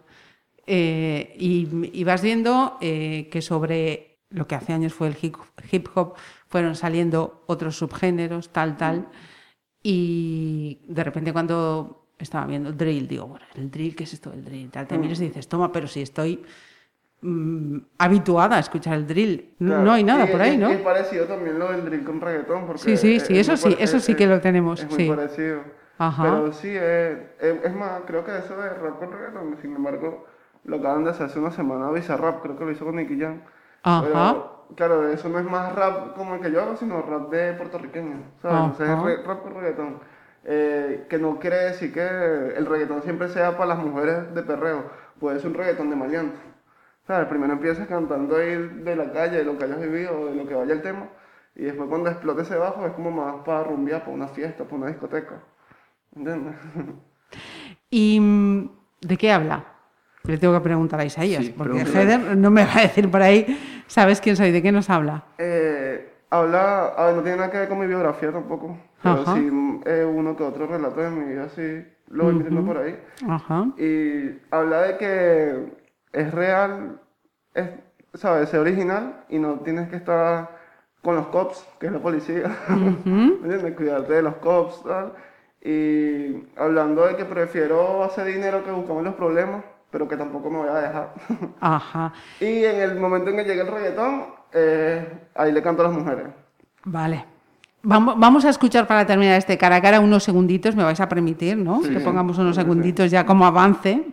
eh, 0.68 1.34
y, 1.38 1.68
y 2.00 2.04
vas 2.04 2.22
viendo 2.22 2.78
eh, 2.82 3.28
que 3.32 3.42
sobre 3.42 4.20
lo 4.30 4.48
que 4.48 4.56
hace 4.56 4.72
años 4.72 4.94
fue 4.94 5.08
el 5.08 5.18
hip, 5.22 5.36
hip 5.72 5.88
hop, 5.96 6.14
fueron 6.48 6.76
saliendo 6.76 7.44
otros 7.48 7.76
subgéneros, 7.78 8.50
tal, 8.54 8.78
tal, 8.78 9.08
y 9.84 10.80
de 10.88 11.04
repente 11.04 11.34
cuando 11.34 12.06
estaba 12.18 12.46
viendo 12.46 12.72
drill, 12.72 13.08
digo, 13.08 13.26
bueno, 13.28 13.46
el 13.56 13.72
drill, 13.72 13.96
¿qué 13.96 14.04
es 14.04 14.14
esto 14.14 14.30
del 14.30 14.44
drill? 14.46 14.70
Tal, 14.70 14.88
te 14.88 14.98
miras 14.98 15.20
y 15.22 15.26
dices, 15.26 15.48
toma, 15.48 15.72
pero 15.72 15.88
si 15.88 16.02
estoy 16.02 16.44
mm, 17.24 17.78
habituada 18.00 18.56
a 18.58 18.60
escuchar 18.60 18.96
el 18.96 19.06
drill, 19.08 19.54
no, 19.60 19.68
Claro. 19.70 19.84
no 19.84 19.92
hay 19.94 20.04
nada 20.04 20.26
Y 20.26 20.32
por 20.32 20.42
es- 20.42 20.48
ahí, 20.48 20.58
¿no? 20.58 20.70
Es 20.72 20.82
parecido 20.82 21.26
también 21.26 21.60
lo 21.60 21.72
del 21.72 21.86
drill 21.86 22.04
con 22.04 22.20
reggaetón. 22.20 22.66
Porque 22.66 22.82
Sí, 22.82 22.98
sí, 22.98 23.16
es- 23.16 23.24
sí, 23.28 23.34
es 23.38 23.48
eso 23.48 23.58
sí, 23.58 23.76
eso 23.80 23.98
es- 23.98 24.04
sí 24.04 24.16
que 24.16 24.24
es- 24.24 24.30
lo 24.30 24.42
tenemos, 24.42 24.80
Es 24.82 24.90
muy 24.90 24.98
sí. 24.98 25.08
parecido. 25.08 25.62
Ajá. 26.00 26.24
Pero 26.24 26.52
sí, 26.54 26.70
es, 26.70 27.18
es, 27.40 27.64
es 27.64 27.76
más, 27.76 28.02
creo 28.08 28.24
que 28.26 28.36
eso 28.38 28.58
de 28.58 28.70
rap 28.70 28.98
con 28.98 29.12
reggaetón, 29.12 29.56
sin 29.62 29.76
embargo, 29.76 30.26
lo 30.64 30.80
de 30.80 31.10
hacer 31.12 31.28
hace 31.28 31.40
una 31.40 31.52
semana, 31.52 31.92
Bizarrap, 31.92 32.42
creo 32.42 32.58
que 32.58 32.66
lo 32.66 32.72
hizo 32.72 32.86
con 32.86 32.96
Nicky 32.96 33.20
Jam. 33.20 33.42
Ajá. 33.84 34.04
Pero, 34.04 34.61
claro, 34.76 35.08
eso 35.08 35.30
no 35.30 35.40
es 35.40 35.46
más 35.46 35.74
rap 35.74 36.16
como 36.16 36.36
el 36.36 36.42
que 36.42 36.52
yo 36.52 36.62
hago, 36.62 36.76
sino 36.76 37.02
rap 37.02 37.30
de 37.30 37.54
puertorriqueño, 37.54 38.18
¿sabes? 38.42 38.74
O 38.74 38.76
sea, 38.76 39.12
es 39.12 39.26
rap 39.26 39.44
con 39.44 39.54
reggaetón. 39.56 40.00
Eh, 40.44 41.06
que 41.08 41.20
no 41.20 41.38
quiere 41.38 41.58
decir 41.58 41.94
que 41.94 42.02
el 42.02 42.66
reggaetón 42.66 43.04
siempre 43.04 43.30
sea 43.30 43.58
para 43.58 43.76
las 43.76 43.86
mujeres 43.86 44.34
de 44.34 44.42
perreo, 44.42 44.90
puede 45.20 45.40
ser 45.40 45.50
un 45.50 45.56
reggaetón 45.56 45.90
de 45.90 45.96
maleante. 45.96 46.40
¿Sabes? 47.06 47.28
Primero 47.28 47.54
empiezas 47.54 47.88
cantando 47.88 48.38
ahí 48.38 48.56
de 48.56 48.96
la 48.96 49.12
calle, 49.12 49.38
de 49.38 49.44
lo 49.44 49.58
que 49.58 49.66
hayas 49.66 49.82
vivido, 49.82 50.26
de 50.26 50.36
lo 50.36 50.48
que 50.48 50.54
vaya 50.54 50.74
el 50.74 50.82
tema, 50.82 51.10
y 51.56 51.64
después 51.64 51.90
cuando 51.90 52.10
explote 52.10 52.44
ese 52.44 52.56
bajo 52.56 52.86
es 52.86 52.94
como 52.94 53.12
más 53.12 53.44
para 53.46 53.64
rumbear, 53.64 54.02
para 54.02 54.14
una 54.14 54.28
fiesta, 54.28 54.64
para 54.64 54.78
una 54.78 54.88
discoteca. 54.88 55.42
¿Entiendes? 56.16 56.56
¿Y 57.90 58.20
mm, 58.20 58.70
de 59.02 59.18
qué 59.18 59.32
habla? 59.32 59.66
Le 60.24 60.38
tengo 60.38 60.54
que 60.54 60.62
preguntar 60.62 61.00
a 61.00 61.06
Isaías, 61.06 61.46
Sí, 61.46 61.54
porque. 61.58 61.82
Heather 61.82 62.38
no 62.38 62.52
me 62.52 62.64
va 62.64 62.78
a 62.78 62.82
decir 62.82 63.10
por 63.10 63.22
ahí, 63.22 63.71
¿sabes 63.92 64.22
quién 64.22 64.38
soy? 64.38 64.52
¿De 64.52 64.62
qué 64.62 64.72
nos 64.72 64.90
habla? 64.90 65.26
Eh, 65.38 66.14
habla, 66.30 66.86
a 66.98 67.08
ver, 67.08 67.16
no 67.16 67.22
tiene 67.22 67.38
nada 67.38 67.52
que 67.52 67.58
ver 67.58 67.70
con 67.70 67.80
mi 67.80 67.88
biografía 67.88 68.32
tampoco, 68.32 68.78
pero 69.04 69.16
Ajá. 69.16 69.36
sí 69.36 69.50
eh, 69.86 70.06
uno 70.06 70.36
que 70.38 70.44
otro 70.44 70.66
relato 70.66 71.02
de 71.02 71.10
mi 71.10 71.26
vida, 71.26 71.50
sí, 71.50 71.86
lo 72.08 72.26
voy 72.26 72.36
metiendo 72.36 72.66
por 72.66 72.78
ahí. 72.78 72.98
Ajá. 73.28 73.68
Y 73.78 74.40
habla 74.50 74.82
de 74.84 74.98
que 74.98 75.66
es 76.14 76.34
real, 76.34 77.02
es, 77.54 77.70
¿sabes? 78.14 78.50
Es 78.50 78.60
original 78.60 79.26
y 79.28 79.40
no 79.40 79.60
tienes 79.60 79.90
que 79.90 79.98
estar 79.98 80.50
con 81.02 81.16
los 81.16 81.28
cops, 81.28 81.68
que 81.80 81.88
es 81.88 81.92
la 81.92 82.00
policía. 82.00 82.44
¿Me 82.70 82.88
entiendes? 82.88 83.76
Cuidarte 83.76 84.14
de 84.14 84.22
los 84.22 84.36
cops, 84.36 84.84
tal. 84.84 85.14
Y 85.64 86.48
hablando 86.56 87.06
de 87.08 87.18
que 87.18 87.26
prefiero 87.26 88.04
hacer 88.04 88.26
dinero 88.26 88.64
que 88.64 88.72
buscarme 88.72 89.04
los 89.04 89.16
problemas, 89.16 89.64
pero 89.92 90.08
que 90.08 90.18
tampoco 90.18 90.50
me 90.50 90.60
voy 90.60 90.70
a 90.70 90.76
dejar. 90.76 91.14
Ajá. 91.60 92.14
y 92.40 92.64
en 92.64 92.82
el 92.82 93.00
momento 93.00 93.30
en 93.30 93.38
que 93.38 93.44
llegue 93.44 93.62
el 93.62 93.68
reggaetón, 93.68 94.26
eh, 94.54 95.28
ahí 95.36 95.52
le 95.52 95.62
canto 95.62 95.84
a 95.84 95.90
las 95.90 95.98
mujeres. 95.98 96.28
Vale. 96.86 97.26
Vamos, 97.84 98.46
a 98.46 98.50
escuchar 98.50 98.86
para 98.86 99.08
terminar 99.08 99.40
este 99.40 99.58
cara 99.58 99.78
a 99.78 99.82
cara 99.82 100.00
unos 100.00 100.24
segunditos, 100.24 100.76
me 100.76 100.84
vais 100.84 101.00
a 101.00 101.10
permitir, 101.10 101.58
¿no? 101.58 101.82
Sí, 101.82 101.90
que 101.90 102.00
pongamos 102.00 102.38
unos 102.38 102.56
segunditos 102.56 103.10
ya 103.10 103.26
como 103.26 103.44
avance, 103.44 104.06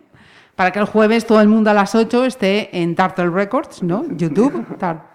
para 0.55 0.71
que 0.71 0.79
el 0.79 0.85
jueves 0.85 1.27
todo 1.27 1.39
el 1.39 1.47
mundo 1.47 1.69
a 1.69 1.73
las 1.75 1.93
8 1.93 2.25
esté 2.25 2.81
en 2.81 2.95
Turtle 2.95 3.29
Records, 3.29 3.83
¿no? 3.83 4.05
YouTube, 4.09 4.65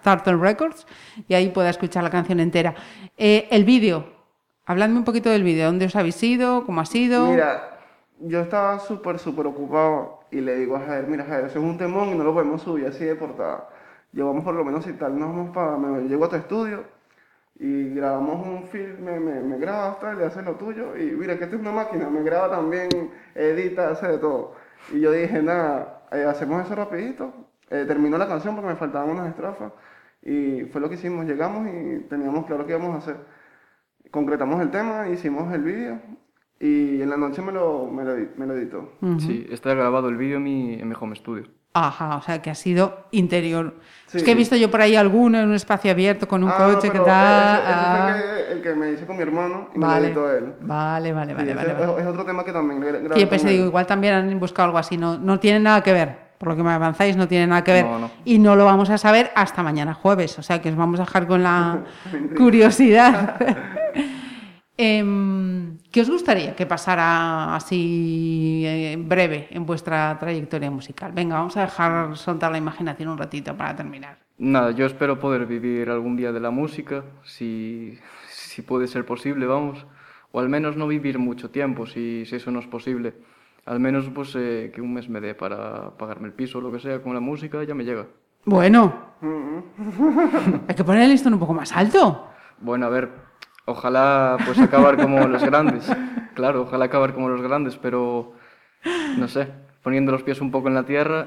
Turtle 0.05 0.37
Records, 0.37 0.87
y 1.27 1.35
ahí 1.35 1.49
pueda 1.51 1.71
escuchar 1.71 2.05
la 2.05 2.11
canción 2.11 2.39
entera. 2.39 2.77
Eh, 3.17 3.49
el 3.51 3.65
vídeo, 3.65 4.07
habladme 4.67 4.99
un 4.99 5.05
poquito 5.05 5.31
del 5.31 5.43
vídeo, 5.43 5.67
¿dónde 5.67 5.87
os 5.87 5.97
habéis 5.97 6.23
ido? 6.23 6.65
¿Cómo 6.65 6.81
ha 6.81 6.87
sido? 6.87 7.33
Mira, 7.33 7.74
yo 8.21 8.41
estaba 8.41 8.79
súper, 8.79 9.19
súper 9.19 9.47
ocupado 9.47 10.21
y 10.31 10.41
le 10.41 10.57
digo 10.57 10.77
a 10.77 10.81
Javier, 10.81 11.07
mira 11.09 11.25
Javier, 11.25 11.47
eso 11.47 11.59
es 11.59 11.65
un 11.65 11.79
temón 11.79 12.09
y 12.09 12.15
no 12.15 12.25
lo 12.25 12.35
podemos 12.35 12.63
subir 12.63 12.87
así 12.87 13.05
de 13.05 13.15
portada. 13.17 13.69
Llevamos 14.13 14.45
por 14.45 14.55
lo 14.55 14.65
menos 14.65 14.85
si 14.85 14.93
tal, 14.95 15.19
nos 15.19 15.29
vamos 15.31 15.55
para, 15.55 15.77
me 15.77 16.09
llego 16.09 16.25
a 16.25 16.29
tu 16.29 16.37
estudio 16.37 16.85
y 17.59 17.95
grabamos 17.95 18.47
un 18.47 18.65
film, 18.69 19.05
me, 19.05 19.21
me, 19.21 19.41
me 19.41 19.59
grabas 19.59 20.01
tal, 20.01 20.19
le 20.19 20.27
haces 20.27 20.45
lo 20.45 20.55
tuyo 20.57 20.97
y 20.97 21.13
mira 21.13 21.37
que 21.39 21.45
esta 21.45 21.57
es 21.57 21.63
una 21.63 21.73
máquina, 21.73 22.09
me 22.09 22.23
graba 22.23 22.51
también, 22.51 22.89
edita, 23.35 23.91
hace 23.91 24.09
de 24.09 24.19
todo. 24.19 24.55
Y 24.93 25.01
yo 25.01 25.13
dije, 25.13 25.43
nada, 25.43 26.03
eh, 26.13 26.25
hacemos 26.25 26.65
eso 26.65 26.75
rapidito, 26.75 27.33
eh, 27.71 27.85
terminó 27.87 28.19
la 28.19 28.29
canción 28.29 28.55
porque 28.55 28.71
me 28.71 28.77
faltaban 28.77 29.11
unas 29.11 29.29
estrofas 29.29 29.73
y 30.23 30.63
fue 30.65 30.81
lo 30.81 30.89
que 30.89 30.95
hicimos, 30.95 31.27
llegamos 31.27 31.69
y 31.69 32.01
teníamos 32.09 32.47
claro 32.47 32.67
qué 32.67 32.73
íbamos 32.73 32.95
a 32.95 32.99
hacer 32.99 33.17
concretamos 34.15 34.63
el 34.63 34.71
tema, 34.71 35.09
hicimos 35.09 35.53
el 35.53 35.63
vídeo 35.63 35.99
y 36.67 37.03
en 37.03 37.11
la 37.11 37.17
noche 37.17 37.43
me 37.43 37.53
lo, 37.53 37.87
me 37.93 38.05
lo, 38.05 38.15
me 38.37 38.47
lo 38.47 38.55
editó. 38.55 38.93
Sí, 39.19 39.47
está 39.51 39.75
grabado 39.75 40.09
el 40.09 40.17
vídeo 40.17 40.39
en 40.39 40.43
mi, 40.45 40.75
en 40.75 40.89
mi 40.89 40.95
home 40.99 41.15
studio. 41.17 41.45
Ajá, 41.77 42.17
o 42.19 42.23
sea 42.23 42.41
que 42.41 42.51
ha 42.51 42.55
sido 42.55 43.07
interior. 43.11 43.75
Sí. 44.07 44.19
Es 44.19 44.23
que 44.23 44.31
he 44.31 44.35
visto 44.37 44.55
yo 44.55 44.71
por 44.71 44.81
ahí 44.81 44.95
alguno 44.95 45.41
en 45.41 45.49
un 45.49 45.55
espacio 45.57 45.91
abierto 45.91 46.29
con 46.29 46.45
un 46.45 46.51
Ah, 46.51 46.55
coche 46.57 46.89
que 46.89 47.01
tal. 47.01 47.61
ese- 47.61 47.65
ese 47.65 47.75
fue 47.75 47.75
ah, 47.75 48.17
el, 48.17 48.23
que, 48.23 48.53
el 48.53 48.63
que 48.63 48.75
me 48.77 48.93
hice 48.93 49.07
con 49.07 49.17
mi 49.17 49.23
hermano 49.23 49.69
y 49.75 49.79
me 49.79 49.85
vale. 49.87 50.01
lo 50.01 50.07
editó 50.31 50.33
él. 50.47 50.53
vale, 50.61 51.13
vale, 51.13 51.33
Sí, 51.33 51.37
vale, 51.37 51.51
ese 51.51 51.55
vale, 51.57 51.73
es, 51.83 51.89
vale. 51.89 52.03
es 52.03 52.07
otro 52.07 52.25
tema 52.25 52.45
que 52.45 52.53
también 52.53 52.81
gra- 52.81 53.03
grabé 53.03 53.21
yo 53.21 53.29
pensé, 53.29 53.49
digo, 53.49 53.65
igual 53.67 53.87
también 53.87 54.15
han 54.15 54.39
buscado 54.39 54.67
algo 54.67 54.79
así. 54.79 54.97
No, 54.97 55.19
no 55.19 55.41
tiene 55.41 55.59
nada 55.59 55.83
que 55.83 55.93
ver. 55.93 56.25
Por 56.39 56.49
lo 56.49 56.57
que 56.57 56.63
me 56.63 56.71
avanzáis, 56.73 57.17
no 57.17 57.27
tiene 57.27 57.47
nada 57.49 57.65
que 57.65 57.73
ver. 57.73 57.85
No, 57.87 57.99
no. 57.99 58.11
Y 58.25 58.39
no 58.39 58.55
lo 58.55 58.65
vamos 58.65 58.89
a 58.91 58.99
saber 58.99 59.31
hasta 59.35 59.63
mañana 59.65 59.95
jueves. 59.95 60.39
O 60.39 60.43
sea 60.43 60.63
que 60.63 60.69
os 60.71 60.77
vamos 60.77 61.01
a 61.01 61.05
dejar 61.05 61.27
con 61.27 61.43
la 61.43 61.81
curiosidad. 62.37 63.37
Em, 64.77 65.79
¿Qué 65.93 66.01
os 66.01 66.11
gustaría 66.11 66.57
que 66.57 66.67
pasara 66.67 67.55
así 67.55 68.65
eh, 68.67 68.97
breve 68.99 69.47
en 69.51 69.65
vuestra 69.67 70.19
trayectoria 70.19 70.71
musical? 70.71 71.13
Venga, 71.13 71.37
vamos 71.37 71.57
a 71.57 71.63
dejar 71.63 72.17
soltar 72.17 72.51
la 72.51 72.59
imaginación 72.59 73.09
un 73.09 73.19
ratito 73.19 73.57
para 73.57 73.77
terminar. 73.77 74.19
Nada, 74.37 74.73
yo 74.73 74.85
espero 74.85 75.21
poder 75.21 75.47
vivir 75.47 75.91
algún 75.91 76.17
día 76.17 76.33
de 76.33 76.41
la 76.41 76.51
música, 76.51 77.05
si, 77.23 77.99
si 78.29 78.63
puede 78.63 78.89
ser 78.89 79.07
posible, 79.07 79.47
vamos. 79.47 79.87
O 80.33 80.41
al 80.41 80.49
menos 80.49 80.77
no 80.77 80.89
vivir 80.89 81.21
mucho 81.21 81.51
tiempo, 81.51 81.87
si, 81.87 82.27
si 82.27 82.35
eso 82.35 82.51
no 82.51 82.59
es 82.59 82.67
posible. 82.67 83.15
Al 83.67 83.79
menos 83.79 84.11
pues 84.13 84.35
eh, 84.35 84.73
que 84.75 84.81
un 84.81 84.93
mes 84.93 85.09
me 85.09 85.21
dé 85.21 85.37
para 85.37 85.97
pagarme 85.97 86.27
el 86.27 86.33
piso 86.33 86.59
o 86.59 86.61
lo 86.61 86.73
que 86.73 86.81
sea 86.81 87.01
con 87.01 87.15
la 87.15 87.21
música, 87.21 87.63
ya 87.63 87.75
me 87.77 87.85
llega. 87.85 88.07
Bueno, 88.45 88.93
hay 90.69 90.75
que 90.75 90.83
poner 90.83 91.05
el 91.05 91.11
listón 91.11 91.35
un 91.35 91.39
poco 91.39 91.55
más 91.55 91.73
alto. 91.73 92.29
Bueno, 92.61 92.87
a 92.87 92.89
ver, 92.89 93.11
ojalá 93.67 94.37
pues 94.45 94.59
acabar 94.59 94.97
como 94.97 95.27
los 95.27 95.43
grandes. 95.45 95.91
Claro, 96.35 96.63
ojalá 96.63 96.87
acabar 96.87 97.15
como 97.15 97.29
los 97.29 97.41
grandes, 97.43 97.77
pero 97.77 98.33
no 99.19 99.29
sé, 99.29 99.49
poniendo 99.83 100.13
los 100.13 100.23
pies 100.23 100.41
un 100.41 100.51
poco 100.51 100.69
en 100.69 100.75
la 100.75 100.85
tierra, 100.85 101.27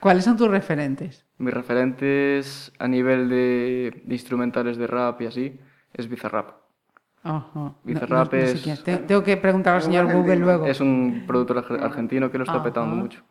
¿Cuáles 0.00 0.24
son 0.24 0.36
tus 0.36 0.48
referentes? 0.48 1.24
mis 1.38 1.52
referentes 1.54 2.70
a 2.78 2.86
nivel 2.86 3.28
de, 3.30 4.02
de 4.04 4.14
instrumentales 4.14 4.76
de 4.76 4.86
rap 4.86 5.20
y 5.22 5.26
así 5.26 5.60
es 5.94 6.08
Bizarrap. 6.08 6.50
Ajá. 7.24 7.48
No- 7.54 7.78
Bizarrap 7.82 8.32
no 8.32 8.38
es-. 8.38 8.84
Tengo, 8.84 9.00
tengo 9.06 9.22
que 9.24 9.36
preguntar 9.38 9.74
al 9.76 9.82
señor 9.82 10.04
Google 10.04 10.18
argentino. 10.34 10.44
luego. 10.46 10.66
Es 10.66 10.80
un 10.80 11.24
productor 11.26 11.64
arge- 11.64 11.82
argentino 11.82 12.30
que 12.30 12.38
lo 12.38 12.44
está 12.44 12.56
Ajá. 12.56 12.62
petando 12.64 12.94
mucho. 12.94 13.22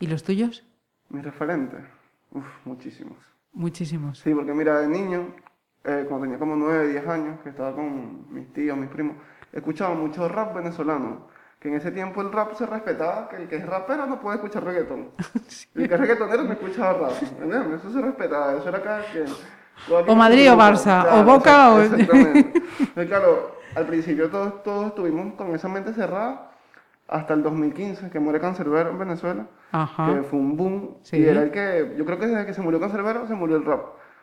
¿Y 0.00 0.06
los 0.06 0.22
tuyos? 0.22 0.64
Mis 1.10 1.24
referentes, 1.24 1.80
uf, 2.30 2.44
muchísimos. 2.64 3.18
Muchísimos. 3.52 4.18
Sí, 4.20 4.32
porque 4.34 4.54
mira, 4.54 4.78
de 4.80 4.88
niño, 4.88 5.34
eh, 5.84 6.04
cuando 6.08 6.24
tenía 6.24 6.38
como 6.38 6.56
9, 6.56 6.88
10 6.88 7.08
años, 7.08 7.40
que 7.42 7.50
estaba 7.50 7.74
con 7.74 8.32
mis 8.32 8.52
tíos, 8.52 8.76
mis 8.76 8.88
primos, 8.90 9.16
escuchaba 9.52 9.94
mucho 9.94 10.28
rap 10.28 10.54
venezolano. 10.54 11.26
Que 11.60 11.68
en 11.68 11.74
ese 11.74 11.90
tiempo 11.90 12.22
el 12.22 12.30
rap 12.30 12.52
se 12.54 12.66
respetaba, 12.66 13.28
que 13.28 13.36
el 13.36 13.48
que 13.48 13.56
es 13.56 13.66
rapero 13.66 14.06
no 14.06 14.20
puede 14.20 14.36
escuchar 14.36 14.62
reggaetón. 14.64 15.10
El 15.74 15.88
que 15.88 15.94
es 15.94 16.00
reggaetonero 16.00 16.44
no 16.44 16.52
escuchaba 16.52 17.08
rap. 17.08 17.22
¿entiendes? 17.22 17.80
Eso 17.80 17.90
se 17.92 18.00
respetaba, 18.00 18.54
eso 18.54 18.68
era 18.68 18.80
cada 18.82 19.02
quien. 19.10 19.26
O 20.06 20.14
Madrid 20.14 20.52
o 20.52 20.56
Barça, 20.56 21.04
o 21.20 21.24
Boca 21.24 21.72
o- 21.74 21.80
Exactamente. 21.80 22.62
Claro, 23.08 23.56
al 23.74 23.86
principio 23.86 24.28
todos, 24.30 24.62
todos 24.62 24.86
estuvimos 24.88 25.34
con 25.34 25.52
esa 25.54 25.68
mente 25.68 25.92
cerrada 25.94 26.50
hasta 27.08 27.34
el 27.34 27.42
2015, 27.42 28.10
que 28.10 28.20
muere 28.20 28.38
Cancerbero 28.40 28.90
en 28.90 28.98
Venezuela 28.98 29.46
Ajá. 29.72 30.14
que 30.14 30.22
fue 30.22 30.38
un 30.38 30.56
boom. 30.56 30.96
Sí. 31.02 31.16
Y 31.18 31.24
era 31.26 31.42
el 31.42 31.50
que, 31.50 31.94
yo 31.96 32.04
creo 32.04 32.18
que 32.20 32.26
desde 32.26 32.46
que 32.46 32.54
se 32.54 32.60
murió 32.62 32.78
Cancerbero 32.78 33.26
se 33.26 33.34
murió 33.34 33.56
el 33.56 33.64
rap. 33.64 33.80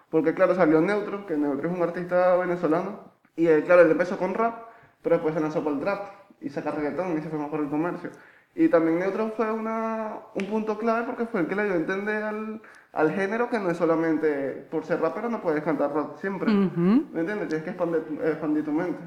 Porque 0.10 0.34
claro, 0.34 0.56
salió 0.56 0.82
Neutro, 0.82 1.26
que 1.26 1.38
Neutro 1.38 1.70
es 1.70 1.76
un 1.76 1.84
artista 1.84 2.36
venezolano. 2.38 3.00
Y 3.36 3.48
él, 3.48 3.64
claro, 3.64 3.82
él 3.82 3.92
empezó 3.92 4.18
con 4.18 4.34
rap, 4.34 4.56
pero 5.02 5.16
después 5.16 5.34
se 5.36 5.42
lanzó 5.42 5.64
por 5.64 5.74
el 5.74 5.80
trap. 5.80 6.02
y 6.42 6.50
sacar 6.50 6.76
reggaetón 6.76 7.18
y 7.18 7.22
se 7.22 7.30
fue 7.30 7.40
más 7.40 7.50
por 7.50 7.60
el 7.62 7.70
comercio. 7.70 8.12
Y 8.56 8.70
también 8.70 9.00
Neutro 9.00 9.32
fue 9.36 9.52
una, 9.52 10.20
un 10.34 10.46
punto 10.48 10.78
clave 10.78 11.06
porque 11.06 11.26
fue 11.26 11.42
el 11.42 11.48
que 11.48 11.56
le 11.56 11.64
dio 11.66 11.74
a 11.74 11.78
entender 11.78 12.24
al, 12.24 12.62
al 12.94 13.12
género 13.12 13.50
que 13.50 13.60
no 13.60 13.70
es 13.70 13.78
solamente 13.78 14.68
por 14.72 14.86
ser 14.86 15.02
rapero 15.02 15.30
no 15.30 15.42
puedes 15.42 15.64
cantar 15.64 15.92
rock 15.94 16.18
siempre. 16.20 16.50
Ujú. 16.52 17.06
¿Me 17.12 17.22
entiendes? 17.22 17.48
Tienes 17.50 17.64
que 17.64 17.70
expandir, 17.72 18.04
expandir 18.24 18.64
tu 18.64 18.72
mente. 18.72 19.00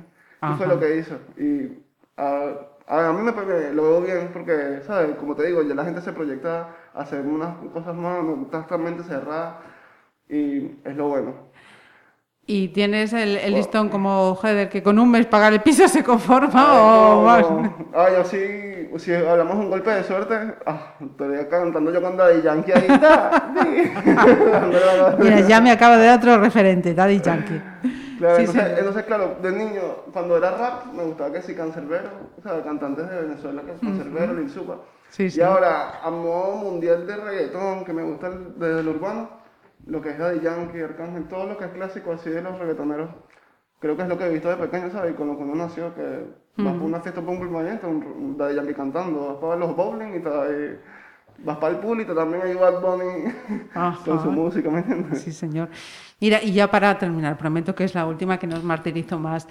Y 0.47 0.53
fue 0.55 0.67
Ajá. 0.67 0.75
lo 0.75 0.81
que 0.81 0.97
hizo. 0.97 1.17
Y 1.39 1.79
a, 2.17 2.51
a, 2.87 3.09
a 3.09 3.13
mí 3.13 3.23
me, 3.23 3.33
me- 3.33 3.73
lo 3.73 3.83
veo 3.85 4.01
bien 4.03 4.31
porque, 4.33 4.81
¿sabes? 4.87 5.17
Como 5.17 5.35
te 5.35 5.47
digo, 5.47 5.63
ya 5.63 5.75
la 5.75 5.85
gente 5.85 6.01
se 6.03 6.13
proyecta 6.13 6.69
a 6.95 7.01
hacer 7.03 7.25
unas 7.25 7.57
cosas 7.73 7.95
más, 7.95 8.23
no 8.25 8.43
está 8.43 8.61
esta 8.61 8.77
mente 8.79 9.03
cerrada 9.05 9.61
y 10.29 10.73
es 10.85 10.97
lo 10.97 11.09
bueno. 11.09 11.49
¿Y 12.51 12.69
tienes 12.69 13.13
el, 13.13 13.37
el 13.37 13.53
listón 13.55 13.91
como 13.91 14.35
Heather, 14.43 14.71
que 14.71 14.83
con 14.83 14.99
un 14.99 15.11
mes 15.11 15.27
pagar 15.27 15.53
el 15.53 15.61
piso 15.61 15.87
se 15.87 16.03
conforma 16.03 16.49
Ay, 16.55 16.79
o 16.81 17.15
no, 17.17 17.23
más? 17.23 17.51
no. 17.51 17.75
Ah, 17.95 18.07
yo 18.11 18.25
sí, 18.25 18.89
si 18.97 19.13
hablamos 19.13 19.57
un 19.57 19.69
golpe 19.69 19.91
de 19.91 20.03
suerte, 20.03 20.35
ah, 20.65 20.95
estaría 20.99 21.47
cantando 21.49 21.93
yo 21.93 22.01
con 22.01 22.17
Daddy 22.17 22.41
Yankee 22.41 22.73
ahí. 22.73 22.89
Mira, 25.19 25.41
ya 25.41 25.61
me 25.61 25.71
acaba 25.71 25.97
de 25.99 26.07
dar 26.07 26.19
otro 26.19 26.39
referente, 26.39 26.95
Daddy 26.95 27.21
Yankee. 27.21 27.61
Claro, 28.19 28.37
Sí, 28.37 28.41
entonces, 28.47 28.65
sí. 28.65 28.75
entonces, 28.79 29.05
claro, 29.05 29.37
de 29.43 29.53
niño, 29.53 29.83
cuando 30.13 30.37
era 30.39 30.51
rap, 30.51 30.87
me 30.93 31.05
gustaba 31.05 31.33
que 31.33 31.43
sí, 31.43 31.55
Cancerbero, 31.55 32.09
o 32.39 32.43
sea, 32.43 32.61
cantantes 32.63 33.09
de 33.09 33.23
Venezuela, 33.23 33.63
que 33.63 33.87
Cancerbero, 33.87 34.35
Lil 34.35 34.51
Supa. 34.51 34.77
Sí. 35.11 35.29
Y 35.35 35.41
ahora, 35.41 36.01
a 36.03 36.11
modo 36.11 36.57
mundial 36.57 37.07
de 37.07 37.17
reggaetón, 37.17 37.85
que 37.85 37.93
me 37.93 38.03
gusta 38.03 38.27
el- 38.27 38.59
desde 38.59 38.81
el 38.81 38.89
urbano, 38.89 39.31
lo 39.89 40.03
que 40.03 40.11
es 40.11 40.19
Daddy 40.19 40.41
Yankee, 40.41 40.81
Arcángel, 40.81 41.25
todo 41.29 41.47
lo 41.47 41.57
que 41.57 41.65
es 41.65 41.71
clásico 41.73 42.13
así 42.13 42.31
de 42.31 42.43
los 42.43 42.59
reggaetoneros, 42.59 43.11
creo 43.81 43.97
que 43.97 44.03
es 44.03 44.09
lo 44.09 44.19
que 44.19 44.27
he 44.27 44.31
visto 44.31 44.49
de 44.51 44.57
pequeño, 44.57 44.91
¿sabes? 44.91 45.13
Y 45.13 45.15
con 45.15 45.29
lo 45.29 45.37
que 45.37 45.43
uno 45.43 45.55
nació, 45.55 45.95
que 45.95 46.27
vas 46.57 46.75
para 46.75 46.85
una 46.85 47.01
fiesta 47.01 47.23
por 47.23 47.31
un 47.31 47.41
permanente, 47.41 47.87
un, 47.87 48.37
Daddy 48.37 48.57
Yankee 48.57 48.75
cantando, 48.75 49.29
vas 49.29 49.37
para 49.37 49.57
los 49.57 49.75
bowling 49.75 50.17
y 50.17 50.21
tal, 50.21 50.51
y 50.51 51.45
vas 51.45 51.57
para 51.57 51.75
el 51.75 51.81
pool 51.81 52.01
y 52.03 52.05
te 52.05 52.15
también 52.15 52.43
hay 52.43 52.55
Bad 52.55 52.83
Bunny 52.83 53.33
Ajá. 53.75 54.05
con 54.05 54.23
su 54.23 54.31
música, 54.31 54.71
¿me 54.71 54.81
entiendes? 54.81 55.23
Sí, 55.23 55.33
señor. 55.33 55.69
Mira, 56.21 56.43
y 56.43 56.53
ya 56.53 56.71
para 56.71 56.99
terminar, 56.99 57.39
prometo 57.39 57.75
que 57.75 57.85
es 57.85 57.95
la 57.95 58.07
última 58.07 58.39
que 58.39 58.47
nos 58.47 58.63
martirizo 58.63 59.19
más. 59.19 59.49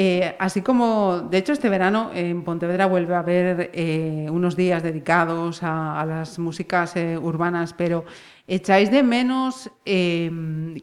Eh, 0.00 0.36
así 0.38 0.62
como, 0.62 1.22
de 1.28 1.38
hecho, 1.38 1.52
este 1.52 1.68
verano 1.68 2.12
en 2.14 2.44
Pontevedra 2.44 2.86
vuelve 2.86 3.16
a 3.16 3.18
haber 3.18 3.72
eh, 3.72 4.28
unos 4.30 4.54
días 4.54 4.80
dedicados 4.80 5.64
a, 5.64 6.00
a 6.00 6.06
las 6.06 6.38
músicas 6.38 6.94
eh, 6.94 7.18
urbanas, 7.18 7.72
pero 7.72 8.04
¿echáis 8.46 8.92
de 8.92 9.02
menos 9.02 9.72
eh, 9.84 10.30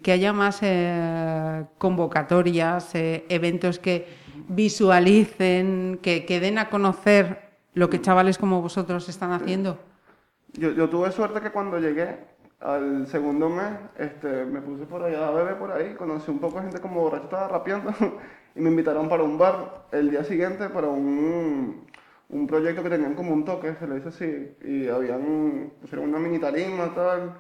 que 0.04 0.12
haya 0.12 0.34
más 0.34 0.60
eh, 0.64 1.64
convocatorias, 1.78 2.94
eh, 2.94 3.24
eventos 3.30 3.80
que 3.80 4.06
visualicen, 4.50 5.98
que, 6.02 6.26
que 6.26 6.42
den 6.42 6.58
a 6.58 6.70
conocer 6.70 7.56
lo 7.74 7.90
que 7.90 8.02
chavales 8.02 8.38
como 8.38 8.62
vosotros 8.62 9.08
están 9.08 9.32
haciendo? 9.32 9.80
Yo, 10.52 10.72
yo 10.72 10.90
tuve 10.90 11.10
suerte 11.14 11.40
que 11.40 11.52
cuando 11.52 11.80
llegué 11.80 12.18
al 12.60 13.08
segundo 13.08 13.48
mes, 13.48 13.80
este, 13.98 14.44
me 14.44 14.60
puse 14.60 14.86
por 14.86 15.04
allá 15.04 15.30
a 15.30 15.32
beber 15.32 15.58
por 15.58 15.72
ahí, 15.72 15.94
conocí 15.94 16.30
un 16.32 16.40
poco 16.40 16.60
gente 16.60 16.82
como 16.82 17.00
borracho 17.00 17.24
estaba 17.24 17.48
rapeando 17.48 17.94
y 18.56 18.62
me 18.62 18.70
invitaron 18.70 19.10
para 19.10 19.24
un 19.24 19.38
bar 19.38 19.88
el 19.92 20.10
día 20.10 20.24
siguiente 20.24 20.70
para 20.70 20.88
un, 20.88 21.86
un 22.30 22.48
proyecto 22.48 22.82
que 22.84 22.90
tenían 22.90 23.16
como 23.16 23.34
un 23.34 23.44
toque, 23.44 23.76
se 23.76 23.88
le 23.88 23.96
dice 23.96 24.10
así, 24.10 24.58
y 24.64 24.88
habían, 24.88 25.74
pusieron 25.82 26.10
una 26.10 26.20
mini 26.20 26.40
tarima 26.40 26.94
tal, 26.94 27.34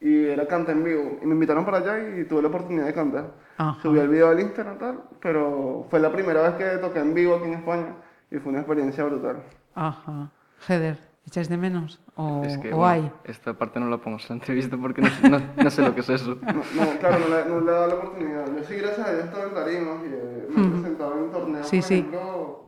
y 0.00 0.24
era 0.24 0.46
canta 0.46 0.72
en 0.72 0.82
vivo, 0.82 1.18
y 1.22 1.26
me 1.26 1.34
invitaron 1.34 1.64
para 1.64 1.78
allá 1.78 2.18
y 2.18 2.24
tuve 2.24 2.42
la 2.42 2.48
oportunidad 2.48 2.86
de 2.86 2.94
cantar. 2.94 3.34
Ajá. 3.58 3.80
Subí 3.82 3.98
el 3.98 4.08
video 4.08 4.28
al 4.28 4.40
Instagram 4.40 4.78
tal, 4.78 5.02
pero 5.20 5.86
fue 5.90 6.00
la 6.00 6.10
primera 6.10 6.42
vez 6.42 6.54
que 6.54 6.78
toqué 6.78 7.00
en 7.00 7.14
vivo 7.14 7.36
aquí 7.36 7.46
en 7.46 7.54
España 7.54 7.94
y 8.30 8.38
fue 8.38 8.50
una 8.50 8.60
experiencia 8.60 9.04
brutal. 9.04 9.42
Ajá. 9.74 10.30
Heather, 10.66 10.98
¿echáis 11.26 11.48
de 11.48 11.56
menos? 11.56 12.00
¿O, 12.16 12.42
Es 12.44 12.58
que 12.58 12.72
o 12.72 12.78
bueno, 12.78 12.92
hay? 12.92 13.12
esta 13.24 13.54
parte 13.54 13.78
no 13.80 13.88
la 13.88 13.98
pongo 13.98 14.18
en 14.18 14.24
la 14.28 14.34
entrevista 14.34 14.76
porque 14.76 15.02
no, 15.02 15.08
no- 15.30 15.40
no 15.62 15.70
sé 15.70 15.82
lo 15.82 15.94
que 15.94 16.00
es 16.00 16.10
eso. 16.10 16.36
No, 16.42 16.84
no, 16.84 16.98
claro, 16.98 17.18
no 17.20 17.28
le, 17.36 17.44
no 17.46 17.60
le 17.60 17.70
he 17.70 17.74
dado 17.74 17.86
la 17.88 17.94
oportunidad. 17.94 18.46
Yo 18.56 18.64
sí, 18.64 18.74
gracias 18.76 19.06
a 19.08 19.12
Dios, 19.12 19.24
estaba 19.26 19.44
en 19.44 19.54
tarimas 19.54 19.96
y 20.04 20.06
eh, 20.12 20.46
me 20.50 20.66
he 20.66 20.70
presentado 20.70 21.18
en 21.24 21.30
torneos, 21.30 21.66
Sí, 21.68 21.76
por 21.78 21.84
sí. 21.84 21.94
ejemplo, 21.94 22.64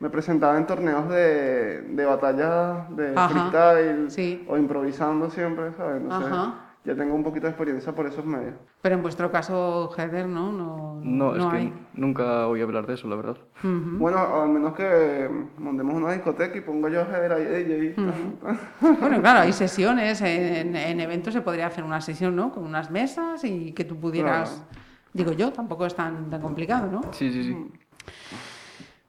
me 0.00 0.10
presentaba 0.10 0.56
en 0.58 0.66
torneos 0.66 1.08
de, 1.08 1.82
de 1.82 2.04
batallas 2.04 2.96
de 2.96 3.14
Ajá, 3.18 3.28
freestyle 3.28 4.10
sí. 4.10 4.46
o 4.48 4.56
improvisando 4.56 5.28
siempre, 5.30 5.72
¿sabes? 5.76 6.02
Entonces, 6.02 6.32
Ajá. 6.32 6.54
Ya 6.88 6.96
tengo 6.96 7.14
un 7.14 7.22
poquito 7.22 7.46
de 7.46 7.50
experiencia 7.50 7.94
por 7.94 8.06
esos 8.06 8.24
medios. 8.24 8.54
Pero 8.80 8.94
en 8.94 9.02
vuestro 9.02 9.30
caso, 9.30 9.90
Heather, 9.96 10.26
¿no? 10.26 10.50
No, 10.52 11.00
No, 11.04 11.36
es 11.36 11.44
que 11.46 11.56
hay. 11.56 11.72
nunca 11.92 12.46
oí 12.48 12.62
hablar 12.62 12.86
de 12.86 12.94
eso, 12.94 13.06
la 13.08 13.16
verdad. 13.16 13.36
Bueno, 13.62 14.18
al 14.42 14.48
menos 14.48 14.72
que 14.74 15.28
montemos 15.58 15.94
una 15.94 16.12
discoteca 16.12 16.56
y 16.56 16.62
ponga 16.62 16.88
yo 16.88 17.02
a 17.02 17.04
Jeder 17.04 17.32
ahí. 17.32 17.94
Bueno, 19.00 19.20
claro, 19.20 19.40
hay 19.40 19.52
sesiones. 19.52 20.20
En, 20.22 20.74
en 20.74 21.00
eventos 21.00 21.34
se 21.34 21.42
podría 21.42 21.66
hacer 21.66 21.84
una 21.84 22.00
sesión, 22.00 22.34
¿no? 22.34 22.50
Con 22.52 22.64
unas 22.64 22.90
mesas 22.90 23.44
y 23.44 23.72
que 23.72 23.84
tú 23.84 23.96
pudieras. 24.00 24.64
Digo 25.12 25.32
yo, 25.32 25.52
tampoco 25.52 25.84
es 25.86 25.94
tan, 25.94 26.30
tan 26.30 26.40
complicado, 26.40 26.90
¿no? 26.90 27.00
Sí, 27.12 27.30
sí, 27.32 27.44
sí. 27.44 27.72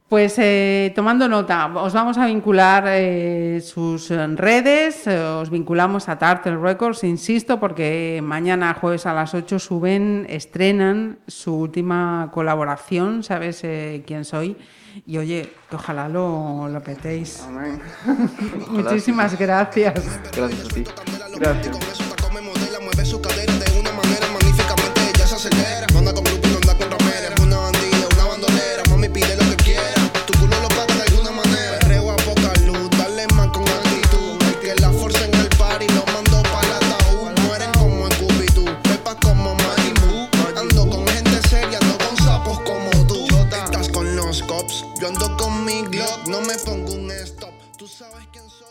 Pues 0.10 0.34
eh, 0.40 0.92
tomando 0.96 1.30
nota, 1.30 1.68
os 1.68 1.94
vamos 1.94 2.18
a 2.18 2.26
vincular 2.26 2.84
eh, 2.88 3.62
sus 3.64 4.10
eh, 4.10 4.26
redes, 4.36 5.06
eh, 5.06 5.20
os 5.20 5.52
vinculamos 5.52 6.10
a 6.10 6.18
Turtle 6.18 6.58
Records, 6.58 7.04
insisto, 7.04 7.60
porque 7.60 8.20
mañana 8.24 8.74
jueves 8.74 9.06
a 9.06 9.14
las 9.14 9.36
8 9.36 9.60
suben, 9.60 10.26
estrenan 10.28 11.20
su 11.28 11.54
última 11.54 12.32
colaboración, 12.34 13.22
¿sabes 13.22 13.64
eh, 13.64 14.02
quién 14.08 14.26
soy? 14.26 14.58
Y 15.06 15.20
oye, 15.20 15.54
que 15.70 15.76
ojalá 15.76 16.10
lo, 16.10 16.68
lo 16.68 16.82
petéis. 16.82 17.44
Amén. 17.48 17.80
Muchísimas 18.72 19.38
gracias. 19.38 19.94
Gracias 20.36 20.66
a 20.66 20.74
ti. 20.74 20.84
Gracias. 21.40 21.80